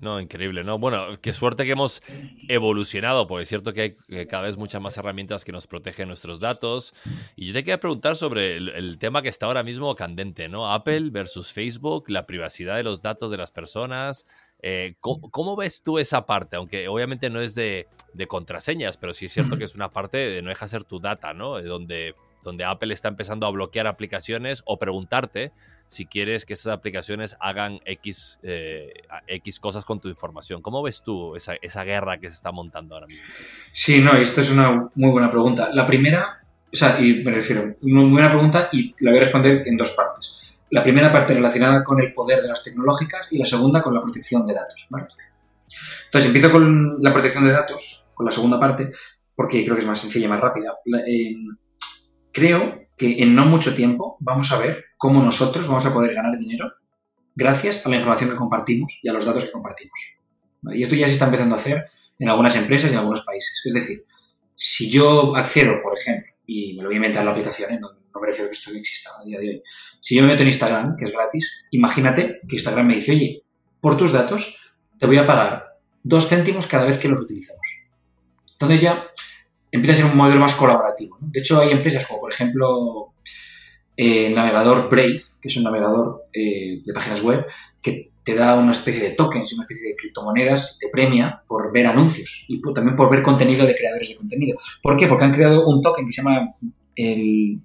[0.00, 0.78] No, increíble, ¿no?
[0.78, 2.02] Bueno, qué suerte que hemos
[2.48, 6.38] evolucionado, porque es cierto que hay cada vez muchas más herramientas que nos protegen nuestros
[6.38, 6.94] datos.
[7.34, 10.72] Y yo te quería preguntar sobre el, tema que está ahora mismo candente, ¿no?
[10.72, 14.24] Apple versus Facebook, la privacidad de los datos de las personas.
[14.62, 16.56] Eh, ¿cómo, ves tú esa parte?
[16.56, 20.18] Aunque obviamente no es de, de contraseñas, pero sí es cierto que es una parte
[20.18, 21.56] de no deja ser tu data, ¿no?
[21.56, 25.52] De donde donde Apple está empezando a bloquear aplicaciones o preguntarte
[25.88, 28.92] si quieres que esas aplicaciones hagan X, eh,
[29.26, 30.60] X cosas con tu información.
[30.62, 33.24] ¿Cómo ves tú esa, guerra que se está montando ahora mismo?
[33.72, 35.70] Sí, no, esto es una muy buena pregunta.
[35.72, 39.22] La primera, o sea, y me refiero, una muy buena pregunta y la voy a
[39.22, 40.54] responder en dos partes.
[40.70, 44.02] La primera parte relacionada con el poder de las tecnológicas y la segunda con la
[44.02, 44.88] protección de datos.
[44.90, 48.92] Entonces, empiezo con la protección de datos, con la segunda parte,
[49.34, 50.74] porque creo que es más sencilla y más rápida.
[51.06, 51.36] Eh,
[52.30, 56.36] creo que en no mucho tiempo vamos a ver cómo nosotros vamos a poder ganar
[56.36, 56.72] dinero
[57.34, 59.98] gracias a la información que compartimos y a los datos que compartimos.
[60.74, 61.86] Y esto ya se está empezando a hacer
[62.18, 63.62] en algunas empresas y en algunos países.
[63.64, 63.98] Es decir,
[64.56, 67.78] si yo accedo, por ejemplo, y me lo voy a inventar la aplicación, ¿eh?
[67.80, 69.62] no, no me refiero que esto exista a día de hoy,
[70.00, 73.42] si yo me meto en Instagram, que es gratis, imagínate que Instagram me dice, oye,
[73.80, 74.56] por tus datos
[74.98, 77.66] te voy a pagar dos céntimos cada vez que los utilizamos.
[78.54, 79.06] Entonces ya
[79.70, 81.18] empieza a ser un modelo más colaborativo.
[81.20, 83.12] De hecho, hay empresas como, por ejemplo,
[83.96, 87.46] eh, el navegador Brave, que es un navegador eh, de páginas web,
[87.82, 91.86] que te da una especie de tokens, una especie de criptomonedas, te premia por ver
[91.86, 94.58] anuncios y también por ver contenido de creadores de contenido.
[94.82, 95.06] ¿Por qué?
[95.06, 96.52] Porque han creado un token que se llama
[96.94, 97.60] el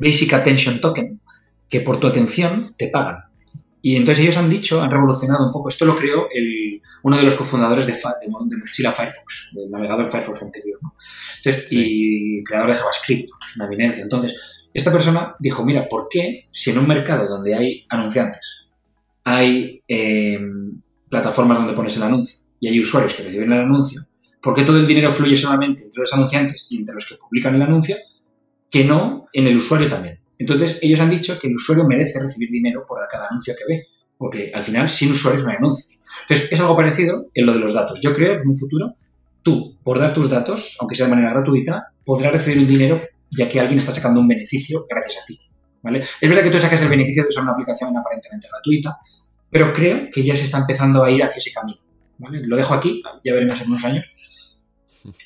[0.00, 1.20] Basic Attention Token,
[1.68, 3.29] que por tu atención te pagan.
[3.82, 7.22] Y entonces ellos han dicho, han revolucionado un poco, esto lo creó el, uno de
[7.22, 10.94] los cofundadores de, de, Mozilla Firefox, del navegador Firefox anterior, ¿no?
[11.36, 14.02] Entonces, y creador de JavaScript, es una eminencia.
[14.02, 18.68] Entonces, esta persona dijo, mira, ¿por qué si en un mercado donde hay anunciantes,
[19.24, 20.38] hay eh,
[21.08, 24.02] plataformas donde pones el anuncio y hay usuarios que reciben el anuncio,
[24.40, 27.54] ¿por qué todo el dinero fluye solamente entre los anunciantes y entre los que publican
[27.54, 27.96] el anuncio,
[28.70, 30.19] que no en el usuario también?
[30.40, 33.86] Entonces, ellos han dicho que el usuario merece recibir dinero por cada anuncio que ve,
[34.16, 35.98] porque al final sin usuarios no hay anuncios.
[36.22, 38.00] Entonces, es algo parecido en lo de los datos.
[38.00, 38.94] Yo creo que en un futuro,
[39.42, 43.00] tú, por dar tus datos, aunque sea de manera gratuita, podrás recibir un dinero
[43.30, 45.38] ya que alguien está sacando un beneficio gracias a ti.
[45.82, 46.00] ¿vale?
[46.00, 48.98] Es verdad que tú sacas el beneficio de usar una aplicación aparentemente gratuita,
[49.50, 51.78] pero creo que ya se está empezando a ir hacia ese camino.
[52.18, 52.40] ¿vale?
[52.46, 54.06] Lo dejo aquí, ya veremos en unos años.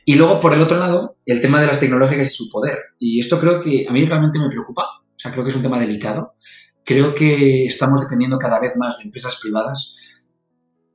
[0.05, 2.79] Y luego, por el otro lado, el tema de las tecnológicas y su poder.
[2.99, 5.63] Y esto creo que a mí realmente me preocupa, o sea, creo que es un
[5.63, 6.35] tema delicado.
[6.85, 9.97] Creo que estamos dependiendo cada vez más de empresas privadas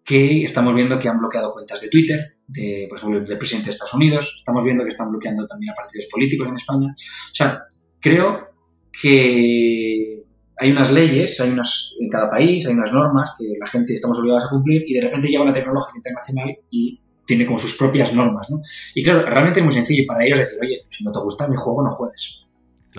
[0.03, 3.71] que estamos viendo que han bloqueado cuentas de Twitter, de, por ejemplo, del presidente de
[3.71, 4.33] Estados Unidos.
[4.37, 6.87] Estamos viendo que están bloqueando también a partidos políticos en España.
[6.91, 7.63] O sea,
[7.99, 8.49] creo
[8.91, 10.23] que
[10.57, 14.19] hay unas leyes, hay unas en cada país, hay unas normas que la gente estamos
[14.19, 18.13] obligados a cumplir y de repente llega una tecnología internacional y tiene como sus propias
[18.13, 18.61] normas, ¿no?
[18.95, 21.55] Y claro, realmente es muy sencillo para ellos decir, oye, si no te gusta mi
[21.55, 22.45] juego, no juegues.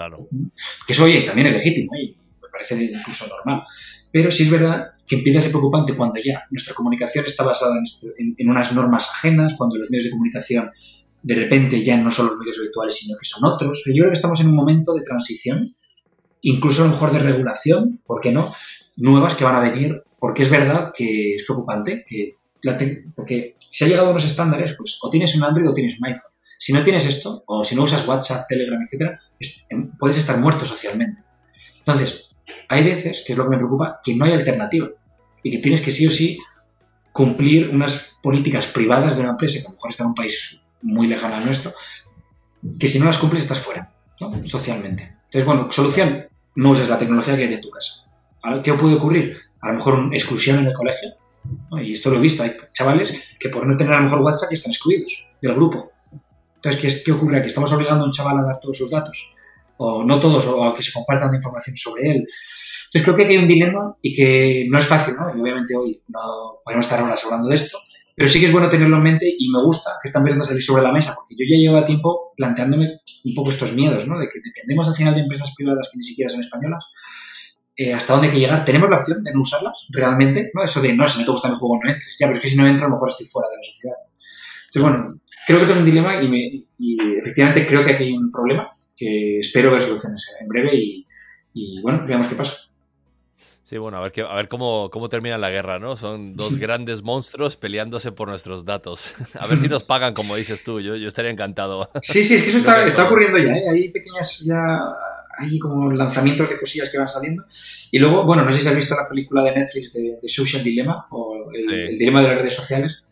[0.01, 0.29] Claro.
[0.87, 3.65] Que eso, oye, también es legítimo y me parece incluso normal.
[4.11, 7.77] Pero sí es verdad que empieza a ser preocupante cuando ya nuestra comunicación está basada
[8.17, 10.71] en, en, unas normas ajenas, cuando los medios de comunicación
[11.23, 13.83] de repente ya no son los medios virtuales, sino que son otros.
[13.89, 15.59] Yo creo que estamos en un momento de transición,
[16.41, 18.55] incluso a lo mejor de regulación, ¿por qué no?
[18.97, 22.37] Nuevas que van a venir, porque es verdad que es preocupante, que
[23.15, 26.09] porque si ha llegado a unos estándares, pues o tienes un Android o tienes un
[26.09, 26.33] iPhone.
[26.63, 29.19] Si no tienes esto, o si no usas WhatsApp, Telegram, etcétera,
[29.99, 31.23] puedes estar muerto socialmente.
[31.79, 32.37] Entonces,
[32.69, 34.91] hay veces, que es lo que me preocupa, que no hay alternativa
[35.43, 36.39] y que tienes que sí o sí
[37.13, 40.61] cumplir unas políticas privadas de una empresa que a lo mejor está en un país
[40.83, 41.73] muy lejano al nuestro,
[42.79, 44.47] que si no las cumples estás fuera, ¿no?
[44.47, 45.17] socialmente.
[45.25, 48.13] Entonces, bueno, solución, no uses la tecnología que hay de tu casa.
[48.63, 49.39] ¿Qué puede ocurrir?
[49.63, 51.09] A lo mejor una exclusión en el colegio,
[51.83, 54.53] y esto lo he visto, hay chavales que por no tener a lo mejor WhatsApp
[54.53, 55.91] están excluidos del grupo.
[56.63, 57.47] Entonces, ¿qué, ¿qué ocurre aquí?
[57.47, 59.35] ¿Estamos obligando a un chaval a dar todos sus datos?
[59.79, 62.17] O no todos, o a que se compartan información sobre él.
[62.17, 65.35] Entonces, creo que hay un dilema y que no es fácil, ¿no?
[65.35, 67.79] Y obviamente hoy no podemos estar horas hablando de esto,
[68.15, 70.49] pero sí que es bueno tenerlo en mente y me gusta que está empezando a
[70.49, 74.19] salir sobre la mesa, porque yo ya llevo tiempo planteándome un poco estos miedos, ¿no?
[74.19, 76.85] De que dependemos al final de empresas privadas que ni siquiera son españolas.
[77.77, 78.63] Eh, ¿Hasta dónde hay que llegar?
[78.63, 80.51] ¿Tenemos la opción de no usarlas realmente?
[80.53, 80.63] ¿no?
[80.63, 82.17] Eso de, no, si no te gusta el juego, no entres.
[82.21, 83.97] Ya, pero es que si no entro, a lo mejor estoy fuera de la sociedad.
[84.73, 85.11] Entonces, bueno,
[85.47, 88.69] creo que esto es un dilema y, y efectivamente creo que aquí hay un problema
[88.97, 91.07] que espero ver soluciones en breve y,
[91.55, 92.57] y bueno, veamos qué pasa.
[93.65, 95.97] Sí, bueno, a ver, qué, a ver cómo, cómo termina la guerra, ¿no?
[95.97, 99.15] Son dos grandes monstruos peleándose por nuestros datos.
[99.35, 101.89] A ver si nos pagan, como dices tú, yo, yo estaría encantado.
[102.03, 103.69] Sí, sí, es que eso está, está ocurriendo ya, ¿eh?
[103.71, 104.81] Hay pequeñas ya,
[105.39, 107.45] hay como lanzamientos de cosillas que van saliendo.
[107.93, 110.65] Y luego, bueno, no sé si has visto la película de Netflix de, de Social
[110.65, 111.75] Dilemma o el, sí.
[111.93, 113.05] el dilema de las redes sociales.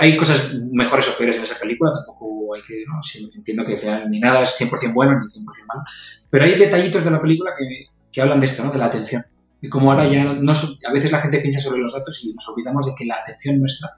[0.00, 3.02] Hay cosas mejores o peores en esa película, tampoco hay que, ¿no?
[3.02, 5.82] Sí, entiendo que al final ni nada es 100% bueno ni 100% malo,
[6.30, 8.70] pero hay detallitos de la película que, que hablan de esto, ¿no?
[8.70, 9.22] De la atención.
[9.60, 12.48] Y como ahora ya no, a veces la gente piensa sobre los datos y nos
[12.48, 13.90] olvidamos de que la atención nuestra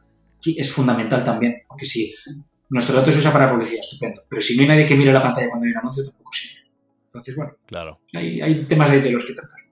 [0.44, 2.14] es fundamental también, porque si
[2.68, 5.22] nuestro dato se usa para publicidad, estupendo, pero si no hay nadie que mire la
[5.22, 6.68] pantalla cuando hay un anuncio, tampoco sirve.
[7.06, 8.00] Entonces, bueno, claro.
[8.14, 9.65] hay, hay temas de los que tratar.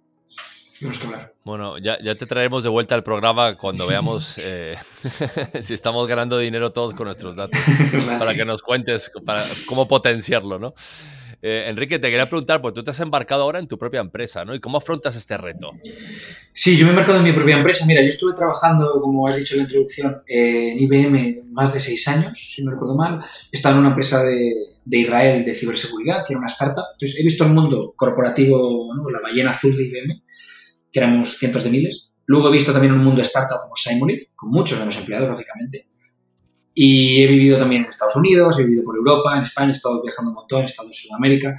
[0.84, 1.32] De los que hablar.
[1.44, 4.76] Bueno, ya, ya, te traeremos de vuelta al programa cuando veamos eh,
[5.62, 7.58] si estamos ganando dinero todos con nuestros datos,
[8.18, 10.74] para que nos cuentes para, cómo potenciarlo, ¿no?
[11.46, 14.46] Eh, Enrique, te quería preguntar, porque tú te has embarcado ahora en tu propia empresa,
[14.46, 14.54] ¿no?
[14.54, 15.72] ¿Y cómo afrontas este reto?
[16.54, 17.84] Sí, yo me he embarcado en mi propia empresa.
[17.84, 22.08] Mira, yo estuve trabajando, como has dicho en la introducción, en IBM más de seis
[22.08, 23.20] años, si no recuerdo mal.
[23.52, 26.84] He estado en una empresa de, Israel de ciberseguridad, que era una startup.
[26.94, 29.10] Entonces, he visto el mundo corporativo, ¿no?
[29.10, 30.22] la ballena azul de IBM,
[30.94, 32.14] que éramos cientos de miles.
[32.26, 35.88] Luego he visto también un mundo startup como Simolit, con muchos menos empleados, lógicamente.
[36.72, 40.00] Y he vivido también en Estados Unidos, he vivido por Europa, en España, he estado
[40.00, 41.54] viajando un montón, he estado en Sudamérica.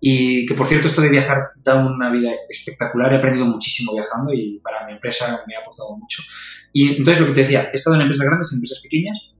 [0.00, 3.12] Y que, por cierto, esto de viajar da una vida espectacular.
[3.12, 6.24] He aprendido muchísimo viajando y para mi empresa me ha aportado mucho.
[6.72, 9.32] Y entonces, lo que te decía, he estado en empresas grandes, en empresas pequeñas,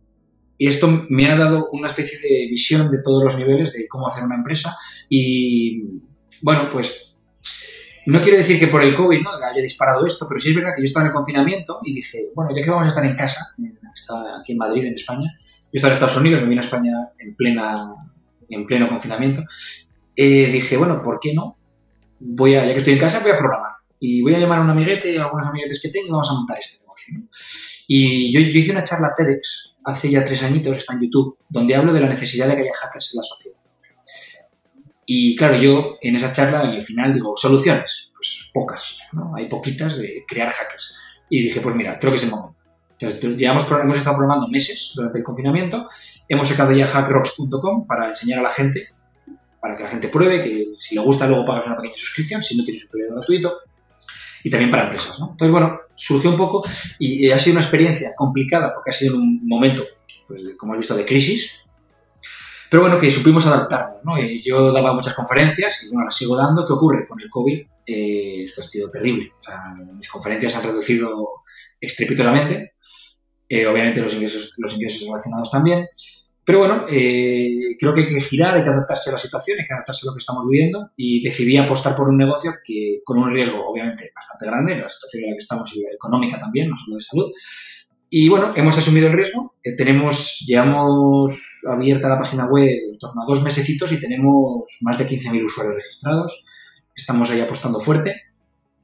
[0.57, 4.07] y esto me ha dado una especie de visión de todos los niveles de cómo
[4.07, 4.77] hacer una empresa.
[5.09, 5.83] Y,
[6.43, 7.12] bueno, pues
[8.07, 9.31] no quiero decir que por el COVID ¿no?
[9.31, 12.19] haya disparado esto, pero sí es verdad que yo estaba en el confinamiento y dije,
[12.35, 13.55] bueno, ya que vamos a estar en casa,
[13.95, 15.31] estaba aquí en Madrid, en España.
[15.39, 17.75] Yo estaba en Estados Unidos, me vine a España en, plena,
[18.49, 19.43] en pleno confinamiento.
[20.17, 21.57] Eh, dije, bueno, ¿por qué no?
[22.19, 23.73] Voy a, ya que estoy en casa, voy a programar.
[23.99, 26.35] Y voy a llamar a un amiguete, a algunos amiguetes que tengo y vamos a
[26.35, 27.15] montar este negocio.
[27.87, 31.93] Y yo, hice una charla TEDx hace ya tres añitos, está en YouTube, donde hablo
[31.93, 33.62] de la necesidad de que haya hackers en la sociedad.
[35.15, 39.35] Y claro, yo en esa charla, al final, digo, soluciones, pues pocas, ¿no?
[39.37, 40.97] Hay poquitas de crear hackers.
[41.29, 42.63] Y dije, pues mira, creo que es el momento.
[42.99, 45.87] Entonces, llevamos, hemos estado programando meses durante el confinamiento.
[46.27, 48.89] Hemos sacado ya hackrocks.com para enseñar a la gente,
[49.61, 52.57] para que la gente pruebe, que si le gusta luego pagas una pequeña suscripción, si
[52.57, 53.59] no tienes un periodo gratuito.
[54.45, 55.21] Y también para empresas.
[55.21, 55.33] ¿no?
[55.33, 56.65] Entonces, bueno, surgió un poco
[56.99, 59.85] y ha sido una experiencia complicada porque ha sido un momento,
[60.27, 61.62] pues, como he visto, de crisis.
[62.73, 64.03] Pero bueno, que supimos adaptarnos.
[64.03, 64.15] ¿no?
[64.43, 66.65] yo daba muchas conferencias y bueno, las sigo dando.
[66.65, 67.67] ¿Qué ocurre con el COVID?
[67.87, 69.31] Eh, esto ha sido terrible.
[69.37, 71.45] O sea, mis conferencias han reducido
[71.79, 72.73] estrepitosamente
[73.47, 75.87] eh, obviamente los ingresos, los ingresos relacionados también.
[76.47, 79.67] Pero bueno, eh, creo que hay que girar, hay que adaptarse a la situación, hay
[79.67, 83.19] que adaptarse a lo que estamos viviendo y decidí apostar por un negocio que con
[83.19, 86.77] un riesgo obviamente bastante grande, la situación en la que estamos y económica también, no
[86.79, 87.31] solo de salud.
[88.15, 93.23] Y bueno, hemos asumido el riesgo, eh, tenemos, llevamos abierta la página web en torno
[93.23, 96.45] a dos mesecitos y tenemos más de 15.000 usuarios registrados,
[96.95, 98.21] estamos ahí apostando fuerte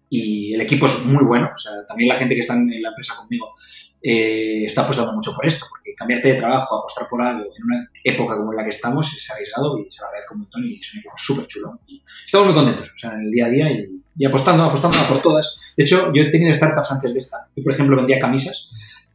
[0.09, 2.88] y el equipo es muy bueno, o sea, también la gente que está en la
[2.88, 3.55] empresa conmigo
[4.01, 7.91] eh, está apostando mucho por esto, porque cambiarte de trabajo, apostar por algo en una
[8.03, 10.79] época como en la que estamos es arriesgado y se lo agradezco un montón y
[10.79, 11.79] es un equipo súper chulo.
[11.87, 13.71] Y estamos muy contentos, o sea, en el día a día
[14.17, 15.61] y, apostando, apostando por todas.
[15.77, 17.47] De hecho, yo he tenido startups antes de esta.
[17.55, 18.71] Yo, por ejemplo, vendía camisas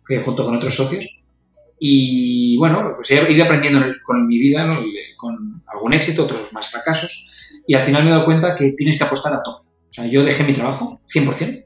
[0.08, 1.06] que junto con otros socios.
[1.80, 4.66] Y bueno, pues he ido aprendiendo con mi vida,
[5.18, 7.30] con algún éxito, otros más fracasos.
[7.68, 9.58] Y al final me he dado cuenta que tienes que apostar a todo.
[9.58, 11.66] O sea, yo dejé mi trabajo, 100%,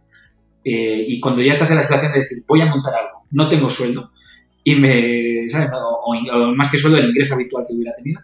[0.69, 3.47] eh, y cuando ya estás en la situación de decir, voy a montar algo, no
[3.47, 4.11] tengo sueldo,
[4.65, 5.69] y me, ¿sabes?
[5.73, 8.19] O, más que sueldo, el ingreso habitual que hubiera tenido,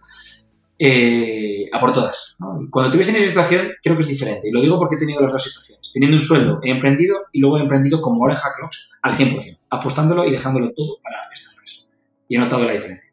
[0.80, 2.36] eh, a por todas.
[2.70, 4.50] Cuando te ves en esa situación, creo que es diferente.
[4.50, 5.92] Y lo digo porque he tenido las dos situaciones.
[5.94, 9.60] Teniendo un sueldo, he emprendido y luego he emprendido como ahora en Hackrocks al 100%,
[9.70, 11.84] apostándolo y dejándolo todo para esta empresa.
[12.28, 13.12] Y he notado la diferencia.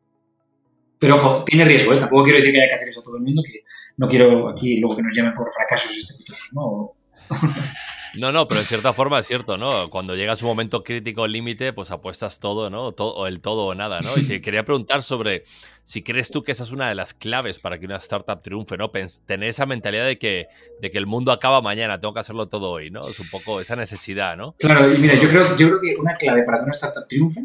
[0.98, 1.98] Pero ojo, tiene riesgo, ¿eh?
[1.98, 3.64] Tampoco quiero decir que haya que hacer eso a todo el mundo, que
[3.96, 6.92] no quiero aquí luego que nos llamen por fracasos estrepitosos, ¿no?
[8.18, 9.90] No, no, pero en cierta forma es cierto, ¿no?
[9.90, 12.92] Cuando llegas un momento crítico límite, pues apuestas todo, ¿no?
[12.92, 14.10] Todo, el todo o nada, ¿no?
[14.16, 15.44] Y te quería preguntar sobre
[15.84, 18.76] si crees tú que esa es una de las claves para que una startup triunfe,
[18.76, 18.90] ¿no?
[19.26, 20.48] tener esa mentalidad de que,
[20.80, 23.00] de que el mundo acaba mañana, tengo que hacerlo todo hoy, ¿no?
[23.08, 24.54] Es un poco esa necesidad, ¿no?
[24.58, 27.40] Claro, y mira, yo creo, yo creo que una clave para que una startup triunfe,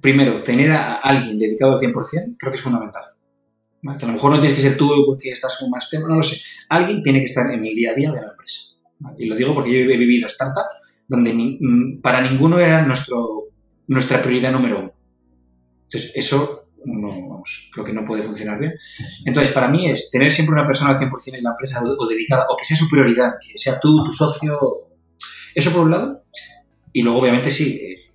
[0.00, 3.16] primero, tener a alguien dedicado al 100%, creo que es fundamental.
[3.98, 6.16] Que a lo mejor no tienes que ser tú porque estás con más tema, no
[6.16, 6.40] lo sé.
[6.70, 8.75] Alguien tiene que estar en el día a día de la empresa.
[9.18, 13.44] Y lo digo porque yo he vivido startups donde mm, para ninguno era nuestro,
[13.86, 14.92] nuestra prioridad número uno.
[15.84, 18.74] Entonces, eso no, vamos, creo que no puede funcionar bien.
[19.24, 22.46] Entonces, para mí es tener siempre una persona al 100% en la empresa o, dedicada,
[22.48, 24.58] o que sea su prioridad, que sea tú, tu socio.
[25.54, 26.24] Eso por un lado.
[26.92, 28.12] Y luego, obviamente, sí, eh,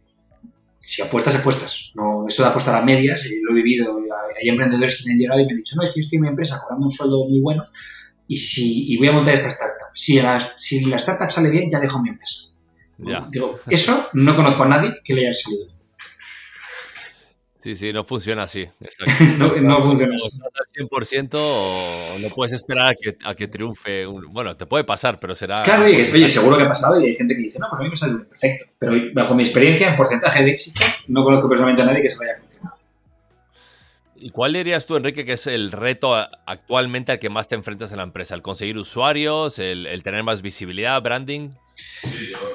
[0.80, 1.92] si apuestas, apuestas.
[1.96, 3.98] No, eso de apostar a medias, lo he vivido.
[4.42, 6.18] Hay emprendedores que me han llegado y me han dicho, no, es que yo estoy
[6.18, 7.64] en mi empresa cobrando un sueldo muy bueno
[8.28, 9.81] y, si, y voy a montar esta startup.
[9.94, 12.52] Si la, si la startup sale bien, ya dejo mi empresa.
[13.30, 15.68] Digo, eso no conozco a nadie que le haya salido.
[17.64, 18.68] Sí, sí, no funciona así.
[19.38, 20.40] no, no, funciona así.
[20.44, 24.06] Al 100% o no puedes esperar a que, a que triunfe.
[24.06, 25.62] bueno, te puede pasar, pero será...
[25.62, 27.84] Claro, oye, oye, seguro que ha pasado y hay gente que dice, no, pues a
[27.84, 28.66] mí me salido perfecto.
[28.80, 32.18] Pero bajo mi experiencia, en porcentaje de éxito, no conozco personalmente a nadie que se
[32.18, 32.74] vaya a funcionar.
[34.24, 37.90] ¿Y cuál dirías tú, Enrique, que es el reto actualmente al que más te enfrentas
[37.90, 38.36] en la empresa?
[38.36, 39.58] ¿El conseguir usuarios?
[39.58, 41.50] ¿El, tener más visibilidad, branding?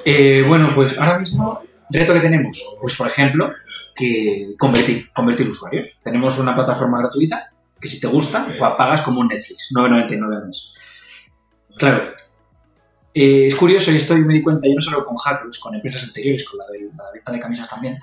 [0.05, 3.51] Eh, bueno, pues ahora mismo, reto que tenemos, pues por ejemplo,
[3.93, 5.99] que convertir, convertir usuarios.
[6.05, 7.51] Tenemos una plataforma gratuita
[7.81, 10.73] que si te gusta, pagas como un Netflix, 9,99 al mes.
[11.77, 12.13] Claro,
[13.13, 16.05] eh, es curioso, y esto me di cuenta, yo no solo con Hackers, con empresas
[16.05, 17.99] anteriores, con la, de, venta de camisas también,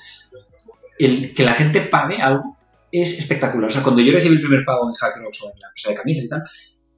[0.98, 2.58] que la gente pague algo
[3.00, 3.68] es espectacular.
[3.68, 5.94] O sea, cuando yo recibí el primer pago en Hackers o en la empresa de
[5.94, 6.42] camisas y tal,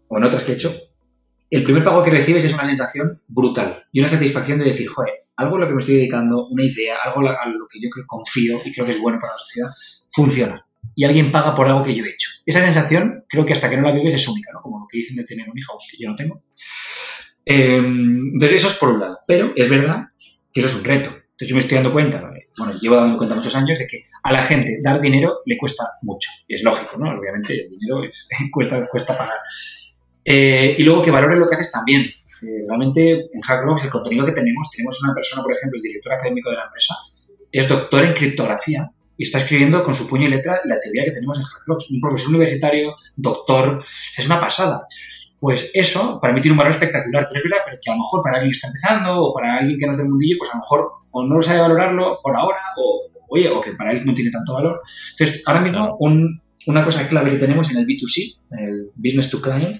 [0.08, 0.74] o en otras que he hecho,
[1.50, 5.14] el primer pago que recibes es una sensación brutal y una satisfacción de decir, joder,
[5.36, 8.04] algo a lo que me estoy dedicando, una idea, algo a lo que yo creo,
[8.06, 9.68] confío y creo que es bueno para la sociedad,
[10.10, 10.66] funciona.
[10.94, 12.30] Y alguien paga por algo que yo he hecho.
[12.44, 14.60] Esa sensación, creo que hasta que no la vives es única, ¿no?
[14.62, 16.42] Como lo que dicen de tener un hijo, que yo no tengo.
[17.44, 19.18] Em, entonces, eso es por un lado.
[19.26, 20.06] Pero es verdad
[20.52, 21.10] que eso es un reto.
[21.10, 22.20] Entonces, yo me estoy dando cuenta,
[22.58, 25.90] bueno, llevo dando cuenta muchos años de que a la gente dar dinero le cuesta
[26.02, 26.30] mucho.
[26.48, 27.10] Y es lógico, ¿no?
[27.18, 28.02] Obviamente el dinero
[28.52, 29.38] cuesta, cuesta pagar.
[30.24, 32.02] Eh, y luego que valore lo que haces también.
[32.02, 36.12] Eh, realmente en Hackrocks el contenido que tenemos, tenemos una persona, por ejemplo, el director
[36.12, 36.94] académico de la empresa,
[37.50, 41.12] es doctor en criptografía y está escribiendo con su puño y letra la teoría que
[41.12, 41.90] tenemos en Hackrocks.
[41.90, 43.82] Un profesor universitario, doctor,
[44.18, 44.82] es una pasada
[45.46, 47.24] pues eso para mí tiene un valor espectacular.
[47.28, 49.78] Pero es verdad que a lo mejor para alguien que está empezando o para alguien
[49.78, 52.36] que no es del mundillo, pues a lo mejor o no lo sabe valorarlo por
[52.36, 54.80] ahora o, oye, o que para él no tiene tanto valor.
[55.12, 55.96] Entonces, ahora mismo
[56.66, 59.76] una cosa clave que tenemos en el B2C, el Business to Client,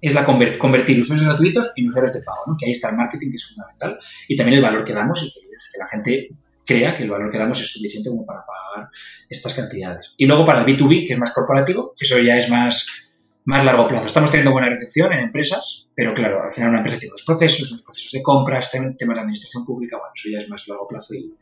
[0.00, 2.56] es la convertir usuarios gratuitos en usuarios de pago, ¿no?
[2.58, 5.26] que ahí está el marketing, que es fundamental, y también el valor que damos y
[5.26, 6.28] que, que la gente
[6.66, 8.90] crea que el valor que damos es suficiente como para pagar
[9.28, 10.12] estas cantidades.
[10.16, 13.03] Y luego para el B2B, que es más corporativo, que eso ya es más
[13.44, 14.06] más largo plazo.
[14.06, 17.70] Estamos teniendo buena recepción en empresas, pero claro, al final una empresa tiene los procesos,
[17.70, 21.14] los procesos de compras, temas de administración pública, bueno, eso ya es más largo plazo.
[21.14, 21.34] Y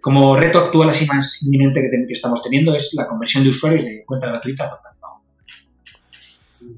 [0.00, 4.04] como reto actual así más inminente que, estamos teniendo es la conversión de usuarios de
[4.04, 4.80] cuenta gratuita a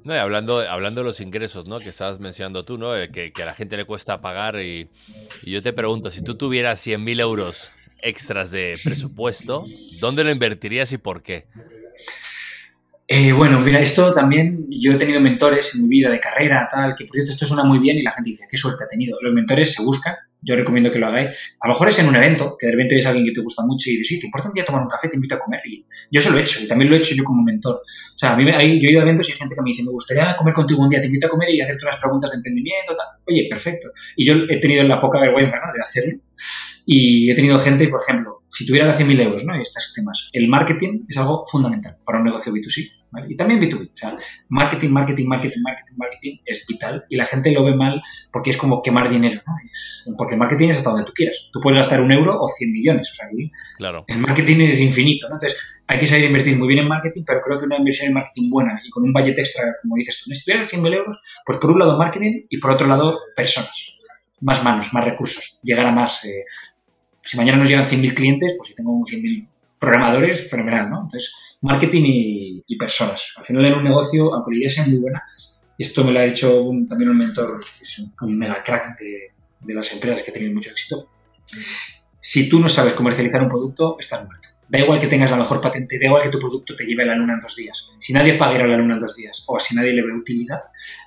[0.04, 1.78] y hablando, hablando de los ingresos, ¿no?
[1.78, 2.92] Que estabas mencionando tú, ¿no?
[3.12, 4.88] Que, que a la gente le cuesta pagar y,
[5.42, 7.68] y yo te pregunto, si tú tuvieras 100.000 euros
[8.02, 9.64] extras de presupuesto,
[9.98, 11.46] ¿dónde lo invertirías y por qué?
[13.08, 16.96] Eh, bueno, mira, esto también, yo he tenido mentores en mi vida de carrera, tal,
[16.96, 19.16] que por cierto esto suena muy bien y la gente dice, qué suerte ha tenido.
[19.22, 21.28] Los mentores se buscan, yo recomiendo que lo hagáis.
[21.60, 23.62] A lo mejor es en un evento, que de repente ves alguien que te gusta
[23.64, 25.60] mucho y dices, sí, te importa un día tomar un café, te invito a comer.
[25.66, 27.76] Y yo se lo he hecho, y también lo he hecho yo como mentor.
[27.76, 29.84] O sea, a mí yo he ido a eventos y hay gente que me dice,
[29.84, 32.38] me gustaría comer contigo un día, te invito a comer y hacerte unas preguntas de
[32.38, 33.06] emprendimiento, tal.
[33.24, 33.90] Oye, perfecto.
[34.16, 35.72] Y yo he tenido la poca vergüenza, ¿no?
[35.72, 36.18] De hacerlo.
[36.84, 39.56] Y he tenido gente, por ejemplo, si tuviera 100.000 euros, ¿no?
[39.56, 40.30] Y estos temas.
[40.32, 42.90] El marketing es algo fundamental para un negocio B2C.
[43.10, 43.26] ¿vale?
[43.30, 43.92] Y también B2B.
[43.92, 44.16] O sea,
[44.48, 47.04] marketing, marketing, marketing, marketing, marketing es vital.
[47.08, 50.16] Y la gente lo ve mal porque es como quemar dinero, ¿no?
[50.16, 51.50] porque el marketing es hasta donde tú quieras.
[51.52, 53.10] Tú puedes gastar un euro o 100 millones.
[53.10, 53.26] O sea,
[53.78, 54.04] claro.
[54.06, 55.36] el marketing es infinito, ¿no?
[55.36, 58.14] Entonces, hay que saber invertir muy bien en marketing, pero creo que una inversión en
[58.14, 61.58] marketing buena y con un budget extra, como dices tú, si tuvieras 100.000 euros, pues
[61.58, 63.96] por un lado marketing y por otro lado personas
[64.40, 66.44] más manos, más recursos, llegar a más, eh,
[67.26, 71.02] si mañana nos llegan 100.000 clientes, pues si tengo 100.000 programadores, fenomenal, ¿no?
[71.02, 72.04] Entonces, marketing
[72.66, 73.32] y, personas.
[73.36, 75.22] Al final en un negocio, aunque la idea sea muy buena,
[75.78, 80.22] esto me lo ha hecho también un mentor, es un, mega crack de, las empresas
[80.22, 81.08] que tenido mucho éxito.
[82.20, 84.48] Si tú no sabes comercializar un producto, estás muerto.
[84.68, 87.06] Da igual que tengas la mejor patente, da igual que tu producto te lleve a
[87.06, 87.94] la luna en dos días.
[87.98, 90.60] Si nadie paga a la luna en dos días o si nadie le ve utilidad,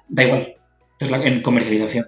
[0.07, 0.55] da igual.
[0.97, 2.05] Entonces, en comercialización.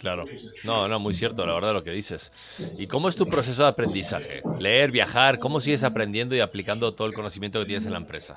[0.00, 0.24] Claro,
[0.64, 2.32] no, no, muy cierto, la verdad lo que dices.
[2.78, 4.40] ¿Y cómo es tu proceso de aprendizaje?
[4.58, 8.34] Leer, viajar, ¿cómo sigues aprendiendo y aplicando todo el conocimiento que tienes en la empresa?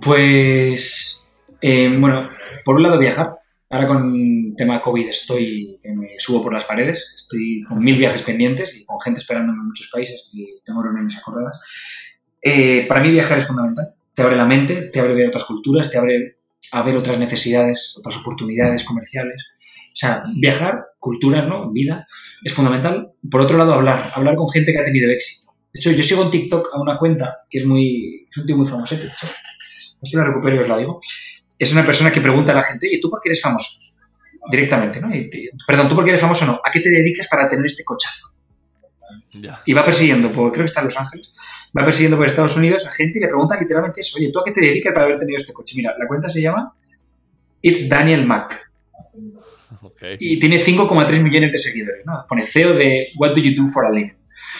[0.00, 2.20] Pues, eh, bueno,
[2.64, 3.30] por un lado viajar.
[3.68, 8.22] Ahora con el tema COVID estoy, me subo por las paredes, estoy con mil viajes
[8.22, 11.58] pendientes y con gente esperándome en muchos países y tengo reuniones acordadas.
[12.40, 13.96] Eh, para mí viajar es fundamental.
[14.14, 16.36] Te abre la mente, te abre a ver otras culturas, te abre
[16.70, 19.50] a ver otras necesidades, otras oportunidades comerciales
[19.92, 21.70] o sea, viajar, culturas, ¿no?
[21.72, 22.06] Vida,
[22.44, 23.12] es fundamental.
[23.30, 25.52] Por otro lado, hablar, hablar con gente que ha tenido éxito.
[25.72, 28.56] De hecho, yo sigo en TikTok a una cuenta que es muy, es un tío
[28.56, 29.26] muy famoso, de hecho.
[30.02, 31.00] si la recupero y os la digo.
[31.58, 33.70] Es una persona que pregunta a la gente, oye, ¿tú por qué eres famoso?
[34.50, 35.08] Directamente, ¿no?
[35.66, 36.60] perdón, ¿tú por qué eres famoso o no?
[36.64, 38.28] ¿A qué te dedicas para tener este cochazo?
[39.66, 41.34] Y va persiguiendo, por, creo que está en Los Ángeles,
[41.76, 44.44] va persiguiendo por Estados Unidos a gente y le pregunta literalmente eso, oye, ¿tú a
[44.44, 45.74] qué te dedicas para haber tenido este coche?
[45.76, 46.74] Mira, la cuenta se llama
[47.60, 48.26] It's Daniel
[50.00, 50.16] Mac.
[50.20, 52.24] Y tiene 5,3 millones de seguidores, ¿no?
[52.28, 54.12] Pone CEO de What Do You Do for a Living.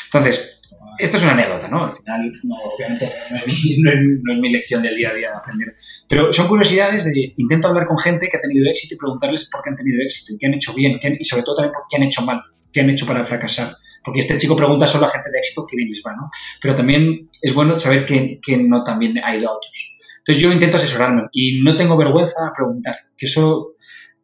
[0.06, 0.58] Entonces,
[0.98, 1.84] esto es una anécdota, ¿no?
[1.84, 5.28] Al final, no, obviamente, no es, mi, no, es, mi, lección del día a día
[5.30, 5.68] de aprender.
[6.08, 9.62] Pero son curiosidades de intento hablar con gente que ha tenido éxito y preguntarles por
[9.62, 11.96] qué han tenido éxito y qué han hecho bien y sobre todo también por qué
[11.96, 12.40] han hecho mal,
[12.72, 13.76] qué han hecho para fracasar.
[14.02, 16.30] Porque este chico pregunta solo a gente de éxito que bien les va, ¿no?
[16.60, 19.94] Pero también es bueno saber que, que no también ha ido a otros.
[20.18, 23.74] Entonces yo intento asesorarme y no tengo vergüenza a preguntar, que eso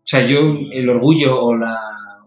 [0.05, 1.81] o sea, yo el orgullo o la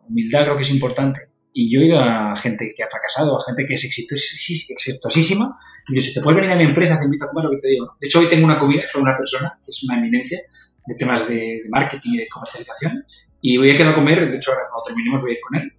[0.07, 1.21] humildad creo que es importante.
[1.53, 5.57] Y yo he ido a gente que ha fracasado, a gente que es exitosísima
[5.89, 7.67] yo, si te puedes venir a mi empresa, te invito a comer lo que te
[7.69, 7.95] digo.
[7.99, 10.41] De hecho, hoy tengo una comida con una persona que es una eminencia
[10.85, 13.05] de temas de, marketing y de comercialización.
[13.41, 15.59] Y voy a quedar a comer, de hecho, ahora cuando terminemos voy a ir con
[15.59, 15.71] él,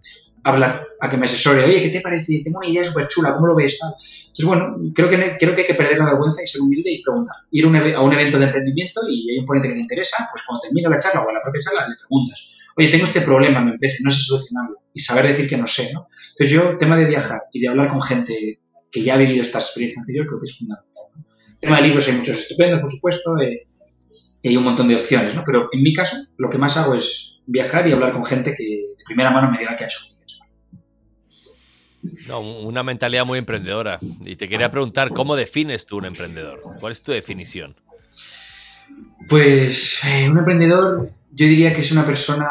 [0.45, 1.65] hablar, a que me asesore.
[1.65, 2.41] Oye, ¿qué te parece?
[2.43, 3.79] Tengo una idea súper chula, ¿cómo lo ves?
[3.83, 7.03] Entonces, bueno, creo que, creo que hay que perder la vergüenza y ser humilde y
[7.03, 7.37] preguntar.
[7.51, 10.61] Ir a un evento de emprendimiento y hay un ponente que te interesa, pues cuando
[10.61, 12.49] termine la charla o la propia charla le preguntas.
[12.77, 14.77] Oye, tengo este problema en mi empresa, no sé solucionarlo.
[14.95, 16.07] Y saber decir que no sé, ¿no?
[16.31, 18.61] Entonces, yo, tema de viajar y de hablar con gente
[18.91, 21.03] que ya ha vivido esta experiencia anterior, creo que es fundamental.
[21.61, 23.39] Tema de libros hay muchos estupendos, por supuesto.
[23.39, 23.63] Eh,
[24.43, 25.43] y hay un montón de opciones, ¿no?
[25.45, 28.65] Pero en mi caso, lo que más hago es viajar y hablar con gente que
[28.65, 29.99] de primera mano me diga qué ha hecho.
[32.27, 33.99] No, una mentalidad muy emprendedora.
[34.25, 36.63] Y te quería preguntar, ¿cómo defines tú un emprendedor?
[36.81, 37.75] ¿Cuál es tu definición?
[39.29, 42.49] Pues eh, un emprendedor, yo diría que es una persona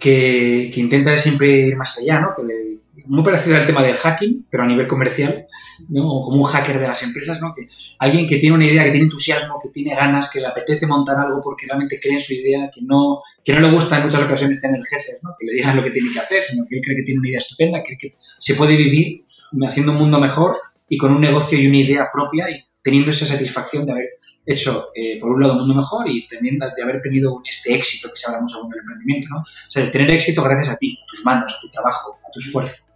[0.00, 2.26] que, que intenta siempre ir más allá, ¿no?
[2.26, 5.46] Que muy parecido al tema del hacking, pero a nivel comercial,
[5.88, 6.02] ¿no?
[6.02, 7.54] como un hacker de las empresas, ¿no?
[7.54, 7.68] Que
[7.98, 11.18] alguien que tiene una idea, que tiene entusiasmo, que tiene ganas, que le apetece montar
[11.18, 14.22] algo porque realmente cree en su idea, que no, que no le gusta en muchas
[14.22, 15.30] ocasiones tener jefes, ¿no?
[15.38, 17.28] Que le digan lo que tiene que hacer, sino que él cree que tiene una
[17.28, 19.24] idea estupenda, que, que se puede vivir
[19.66, 20.56] haciendo un mundo mejor
[20.88, 24.08] y con un negocio y una idea propia y teniendo esa satisfacción de haber
[24.44, 28.08] hecho, eh, por un lado, un mundo mejor y también de haber tenido este éxito
[28.10, 29.40] que se habla mucho en el emprendimiento, ¿no?
[29.40, 32.30] O sea, de tener éxito gracias a ti, a tus manos, a tu trabajo, a
[32.32, 32.91] tu esfuerzo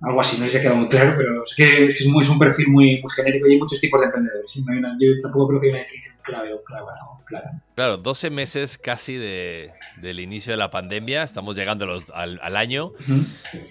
[0.00, 2.28] algo así, no sé si ha quedado muy claro, pero es que es, muy, es
[2.28, 4.54] un perfil muy, muy, genérico y hay muchos tipos de emprendedores.
[4.54, 6.86] yo tampoco creo que haya una definición clave o clara,
[7.26, 7.62] clara.
[7.74, 12.56] Claro, 12 meses casi de, del inicio de la pandemia, estamos llegando los, al, al,
[12.56, 12.92] año.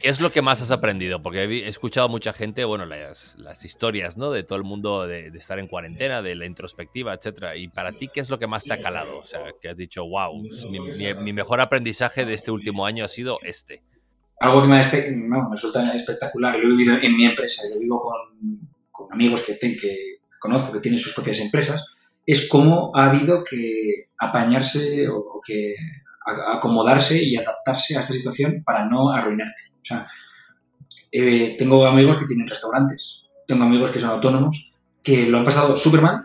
[0.02, 1.22] ¿Qué es lo que más has aprendido?
[1.22, 4.32] Porque he, escuchado a mucha gente, bueno, las, las historias, ¿no?
[4.32, 7.56] De todo el mundo de, de, estar en cuarentena, de la introspectiva, etcétera.
[7.56, 9.18] Y para ti, ¿qué es lo que más te ha calado?
[9.18, 10.34] O sea, que has dicho, wow,
[10.70, 13.82] mi, mi, mi mejor aprendizaje de este último año ha sido este
[14.40, 14.78] algo que me,
[15.52, 19.58] resulta espectacular, lo he vivido en mi empresa y lo vivo con, con amigos que,
[19.58, 21.84] que, conozco que tienen sus propias empresas,
[22.26, 25.76] es cómo ha habido que apañarse o, que
[26.54, 29.62] acomodarse y adaptarse a esta situación para no arruinarte.
[29.76, 30.08] O sea,
[31.12, 35.78] eh, tengo amigos que tienen restaurantes, tengo amigos que son autónomos, que lo han pasado
[35.78, 36.20] súper mal,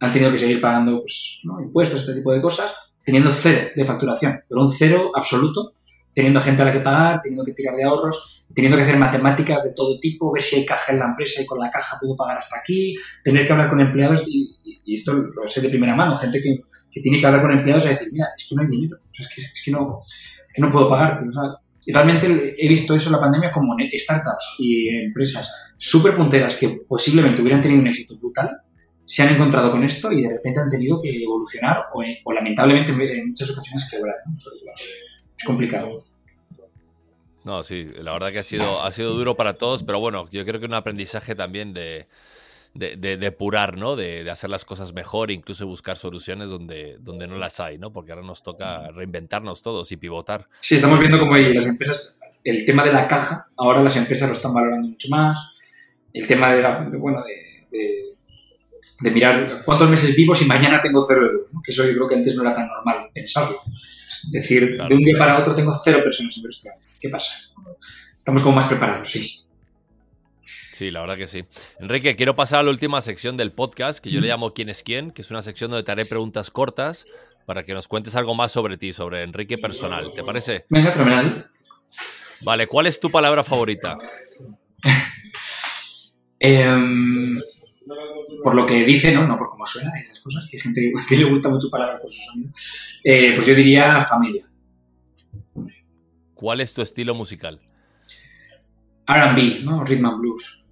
[0.00, 4.40] han tenido que seguir pagando pues, impuestos, este tipo de cosas, teniendo cero de facturación,
[4.48, 5.74] pero un cero absoluto
[6.14, 9.64] teniendo gente a la que pagar, teniendo que tirar de ahorros, teniendo que hacer matemáticas
[9.64, 12.16] de todo tipo, ver si hay caja en la empresa y con la caja puedo
[12.16, 14.54] pagar hasta aquí, tener que hablar con empleados, y,
[14.86, 16.60] esto lo sé de primera mano, gente que,
[17.00, 19.40] tiene que hablar con empleados y decir, mira, es que no hay dinero, es, que,
[19.40, 20.02] es que, no,
[20.52, 21.24] que no puedo pagarte.
[21.86, 26.82] y realmente he visto eso en la pandemia como startups y empresas súper punteras que
[26.86, 28.50] posiblemente hubieran tenido un éxito brutal,
[29.06, 32.92] se han encontrado con esto y de repente han tenido que evolucionar o, o lamentablemente
[32.92, 34.16] en muchas ocasiones quebrar.
[34.26, 34.38] ¿no?
[35.38, 35.98] Es complicado.
[37.44, 40.44] No, sí, la verdad que ha sido, ha sido duro para todos, pero bueno, yo
[40.44, 42.08] creo que un aprendizaje también de,
[42.72, 43.96] de, de depurar, ¿no?
[43.96, 47.92] De, de, hacer las cosas mejor, incluso buscar soluciones donde, donde no las hay, ¿no?
[47.92, 50.48] Porque ahora nos toca reinventarnos todos y pivotar.
[50.60, 54.34] Sí, estamos viendo como las empresas, el tema de la caja, ahora las empresas lo
[54.34, 55.38] están valorando mucho más.
[56.14, 58.14] El tema de la, bueno, de,
[59.00, 61.60] de mirar cuántos meses vivos y mañana tengo cero euros, ¿no?
[61.62, 63.60] que eso yo creo que antes no era tan normal pensarlo.
[64.10, 66.88] Es decir, de un día para otro tengo cero personas en el restaurante.
[67.00, 67.32] ¿Qué pasa?
[68.16, 69.40] Estamos como más preparados, sí.
[70.72, 71.44] Sí, la verdad que sí.
[71.78, 74.82] Enrique, quiero pasar a la última sección del podcast, que yo le llamo ¿Quién es
[74.82, 75.10] quién?
[75.12, 77.06] que es una sección donde te haré preguntas cortas
[77.46, 80.12] para que nos cuentes algo más sobre ti, sobre Enrique personal.
[80.14, 80.64] ¿Te parece?
[80.68, 81.48] Venga, fenomenal.
[82.40, 83.96] Vale, ¿cuál es tu palabra favorita?
[86.40, 86.76] eh,
[88.44, 89.26] por lo que dice, ¿no?
[89.26, 92.02] No por cómo suena y las cosas, que hay gente que le gusta mucho palabras
[92.02, 92.52] por su sonido.
[93.02, 94.46] Eh, pues yo diría familia.
[96.34, 97.58] ¿Cuál es tu estilo musical?
[99.06, 99.82] RB, ¿no?
[99.82, 100.66] Rhythm and Blues.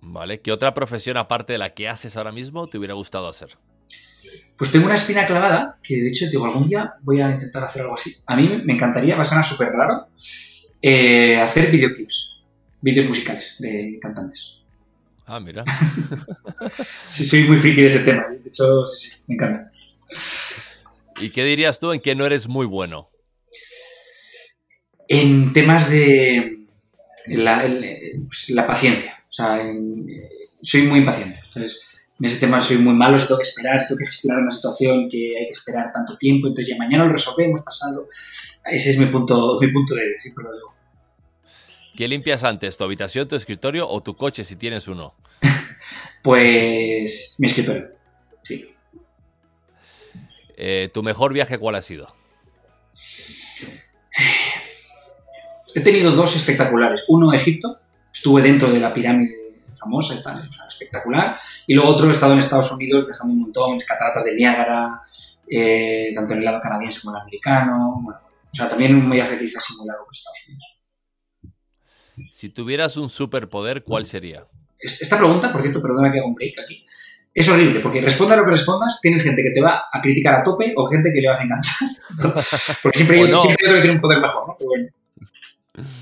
[0.00, 0.40] Vale.
[0.40, 3.56] ¿Qué otra profesión aparte de la que haces ahora mismo te hubiera gustado hacer?
[4.56, 7.82] Pues tengo una espina clavada que de hecho digo algún día voy a intentar hacer
[7.82, 8.16] algo así.
[8.26, 10.08] A mí me encantaría, va a sonar súper raro,
[10.82, 12.42] eh, hacer videoclips,
[12.80, 14.59] vídeos musicales de cantantes.
[15.32, 15.64] Ah, mira.
[17.08, 18.26] sí, soy muy friki de ese tema.
[18.30, 19.70] De hecho, sí, sí, me encanta.
[21.20, 23.10] ¿Y qué dirías tú en que no eres muy bueno?
[25.06, 26.66] En temas de
[27.28, 27.62] la,
[28.26, 29.22] pues, la paciencia.
[29.22, 30.04] O sea, en,
[30.62, 31.38] soy muy impaciente.
[31.44, 34.42] Entonces, en ese tema soy muy malo, si tengo que esperar, si tengo que gestionar
[34.42, 38.08] una situación que hay que esperar tanto tiempo, entonces ya mañana lo resolvemos, pasado.
[38.64, 40.79] Ese es mi punto, mi punto de siempre lo digo.
[42.00, 45.12] ¿Qué limpias antes, tu habitación, tu escritorio o tu coche si tienes uno?
[46.22, 47.88] pues mi escritorio,
[48.42, 48.74] sí.
[50.56, 52.06] Eh, ¿Tu mejor viaje cuál ha sido?
[55.74, 57.04] He tenido dos espectaculares.
[57.08, 57.80] Uno, Egipto,
[58.10, 61.38] estuve dentro de la pirámide famosa y tal, espectacular.
[61.66, 65.02] Y luego otro he estado en Estados Unidos viajando un montón, cataratas de Niágara,
[65.50, 68.00] eh, tanto en el lado canadiense como en el americano.
[68.02, 68.20] Bueno,
[68.50, 70.79] o sea, también un viaje que así muy largo por Estados Unidos.
[72.32, 74.46] Si tuvieras un superpoder, ¿cuál sería?
[74.78, 76.84] Esta pregunta, por cierto, perdona que haga un break aquí,
[77.32, 80.42] es horrible, porque responda lo que respondas, tienes gente que te va a criticar a
[80.42, 81.72] tope o gente que le vas a encantar.
[82.82, 84.56] porque siempre, hay, siempre que tiene un poder mejor, ¿no?
[84.58, 84.84] Pero bueno.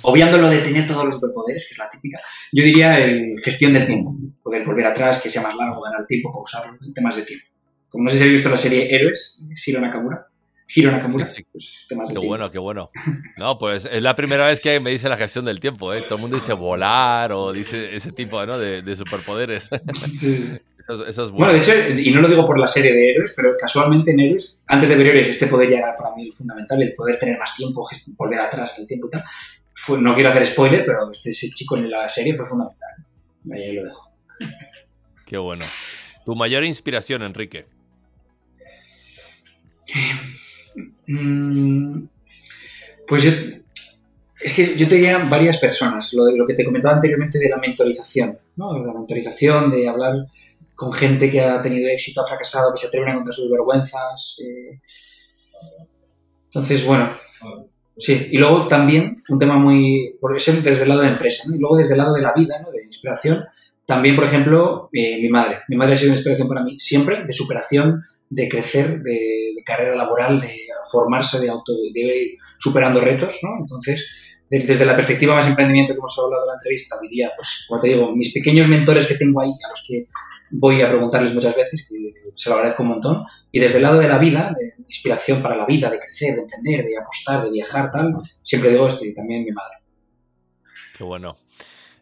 [0.03, 2.19] Obviando lo de tener todos los superpoderes, que es la típica,
[2.51, 4.15] yo diría el gestión del tiempo.
[4.43, 7.47] Poder volver atrás, que sea más largo, ganar tiempo, pausarlo, temas de tiempo.
[7.91, 10.27] Como no sé si habéis visto la serie Héroes, Shiro Nakamura.
[10.75, 11.27] Hiro Nakamura.
[11.53, 12.91] Pues, temas qué bueno, qué bueno.
[13.37, 15.93] No, pues es la primera vez que me dice la gestión del tiempo.
[15.95, 16.03] ¿eh?
[16.03, 18.59] Todo el mundo dice volar o dice ese tipo ¿no?
[18.59, 19.69] de, de superpoderes.
[20.15, 20.59] Sí.
[21.33, 21.53] bueno.
[21.53, 24.63] de hecho, y no lo digo por la serie de héroes, pero casualmente en héroes,
[24.67, 27.55] antes de ver héroes, este poder ya era para mí fundamental, el poder tener más
[27.55, 29.25] tiempo, volver atrás en el tiempo y tal.
[30.03, 32.89] no quiero hacer spoiler, pero este chico en la serie fue fundamental.
[33.53, 34.13] Ahí lo dejo.
[35.27, 35.67] Qué bueno.
[36.25, 37.67] ¿Tu mayor inspiración, Enrique?
[41.09, 42.07] Mm,
[43.07, 43.31] pues yo,
[44.41, 48.87] es que yo tenía varias personas, lo, que te comentaba anteriormente de la mentorización, ¿no?
[48.87, 50.27] La mentorización, de hablar
[50.75, 54.37] con gente que ha tenido éxito, ha fracasado, que se atreven a contar sus vergüenzas.
[54.45, 54.79] Eh.
[56.45, 57.11] Entonces, bueno,
[57.97, 58.29] sí.
[58.31, 61.57] Y luego también un tema muy, por siempre desde el lado de empresa, ¿no?
[61.57, 62.71] y luego desde el lado de la vida, ¿no?
[62.71, 63.45] de inspiración,
[63.89, 65.61] también, por ejemplo, eh, mi madre.
[65.67, 69.97] Mi madre ha sido una inspiración para mí siempre, de superación, de crecer, de, carrera
[69.97, 73.57] laboral, de formarse, de auto, de ir superando retos, ¿no?
[73.61, 74.07] Entonces,
[74.51, 77.89] desde la perspectiva más emprendimiento que hemos hablado en la entrevista, diría, pues, como te
[77.89, 80.07] digo, mis pequeños mentores que tengo ahí, a los que
[80.51, 83.25] voy a preguntarles muchas veces, que se lo agradezco un montón.
[83.53, 86.43] Y desde el lado de la vida, de inspiración para la vida, de crecer, de
[86.43, 89.79] entender, de apostar, de viajar, tal, siempre digo esto y también mi madre.
[90.97, 91.39] Qué bueno.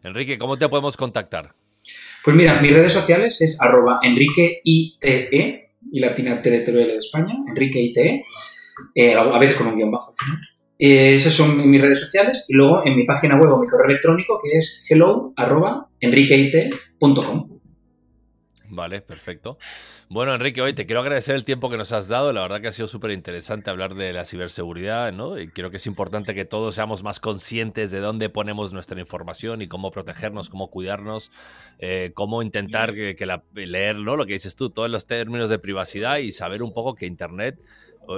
[0.03, 1.56] Enrique, ¿cómo te podemos contactar?
[2.27, 7.33] Pues mira, mis redes sociales es arroba enriqueite, y latina T de Teruel de España,
[7.47, 8.25] enriqueite,
[8.93, 10.13] eh, a veces con un guion bajo.
[10.77, 13.87] Eh, esas son mis redes sociales y luego en mi página web o mi correo
[13.87, 15.87] electrónico que es hello arroba.
[18.69, 19.57] Vale, perfecto.
[20.09, 22.33] Bueno, Enrique, hoy te quiero agradecer el tiempo que nos has dado.
[22.33, 25.39] La verdad que ha sido súper interesante hablar de la ciberseguridad, ¿no?
[25.39, 29.61] Y creo que es importante que todos seamos más conscientes de dónde ponemos nuestra información
[29.61, 31.31] y cómo protegernos, cómo cuidarnos,
[31.79, 33.15] eh, cómo intentar que,
[33.53, 37.05] leer, Lo que dices tú, todos los términos de privacidad y saber un poco que
[37.05, 37.57] Internet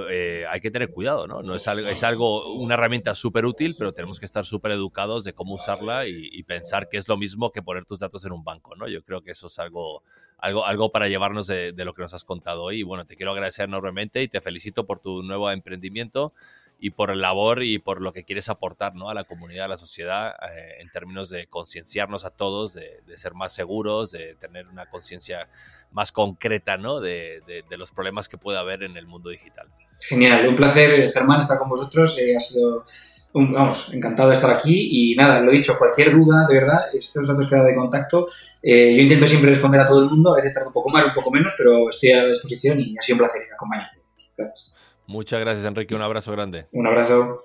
[0.08, 1.42] eh, hay que tener cuidado, ¿no?
[1.42, 5.24] no es, algo, es algo, una herramienta súper útil, pero tenemos que estar súper educados
[5.24, 8.42] de cómo usarla y, pensar que es lo mismo que poner tus datos en un
[8.42, 8.88] banco, ¿no?
[8.88, 10.02] Yo creo que eso es algo,
[10.38, 12.80] algo, algo para llevarnos de, lo que nos has contado hoy.
[12.80, 16.32] Y bueno, te quiero agradecer enormemente y te felicito por tu nuevo emprendimiento
[16.80, 19.10] y por el labor y por lo que quieres aportar ¿no?
[19.10, 23.34] a la comunidad, a la sociedad, eh, en términos de concienciarnos a todos, de, ser
[23.34, 25.48] más seguros, de tener una conciencia
[25.92, 27.00] más concreta ¿no?
[27.00, 29.68] de, de, los problemas que puede haber en el mundo digital.
[30.00, 32.18] Genial, un placer, Germán, estar con vosotros.
[32.18, 32.86] Eh, ha sido,
[33.34, 37.28] un, vamos, encantado de estar aquí y nada, lo dicho, cualquier duda, de verdad, estos
[37.28, 38.26] datos que he dado de contacto,
[38.62, 41.04] eh, yo intento siempre responder a todo el mundo, a veces tardo un poco más,
[41.04, 44.00] un poco menos, pero estoy a la disposición y ha sido un placer acompañarte.
[45.10, 45.96] Muchas gracias, Enrique.
[45.96, 46.68] Un abrazo grande.
[46.70, 47.42] Un abrazo.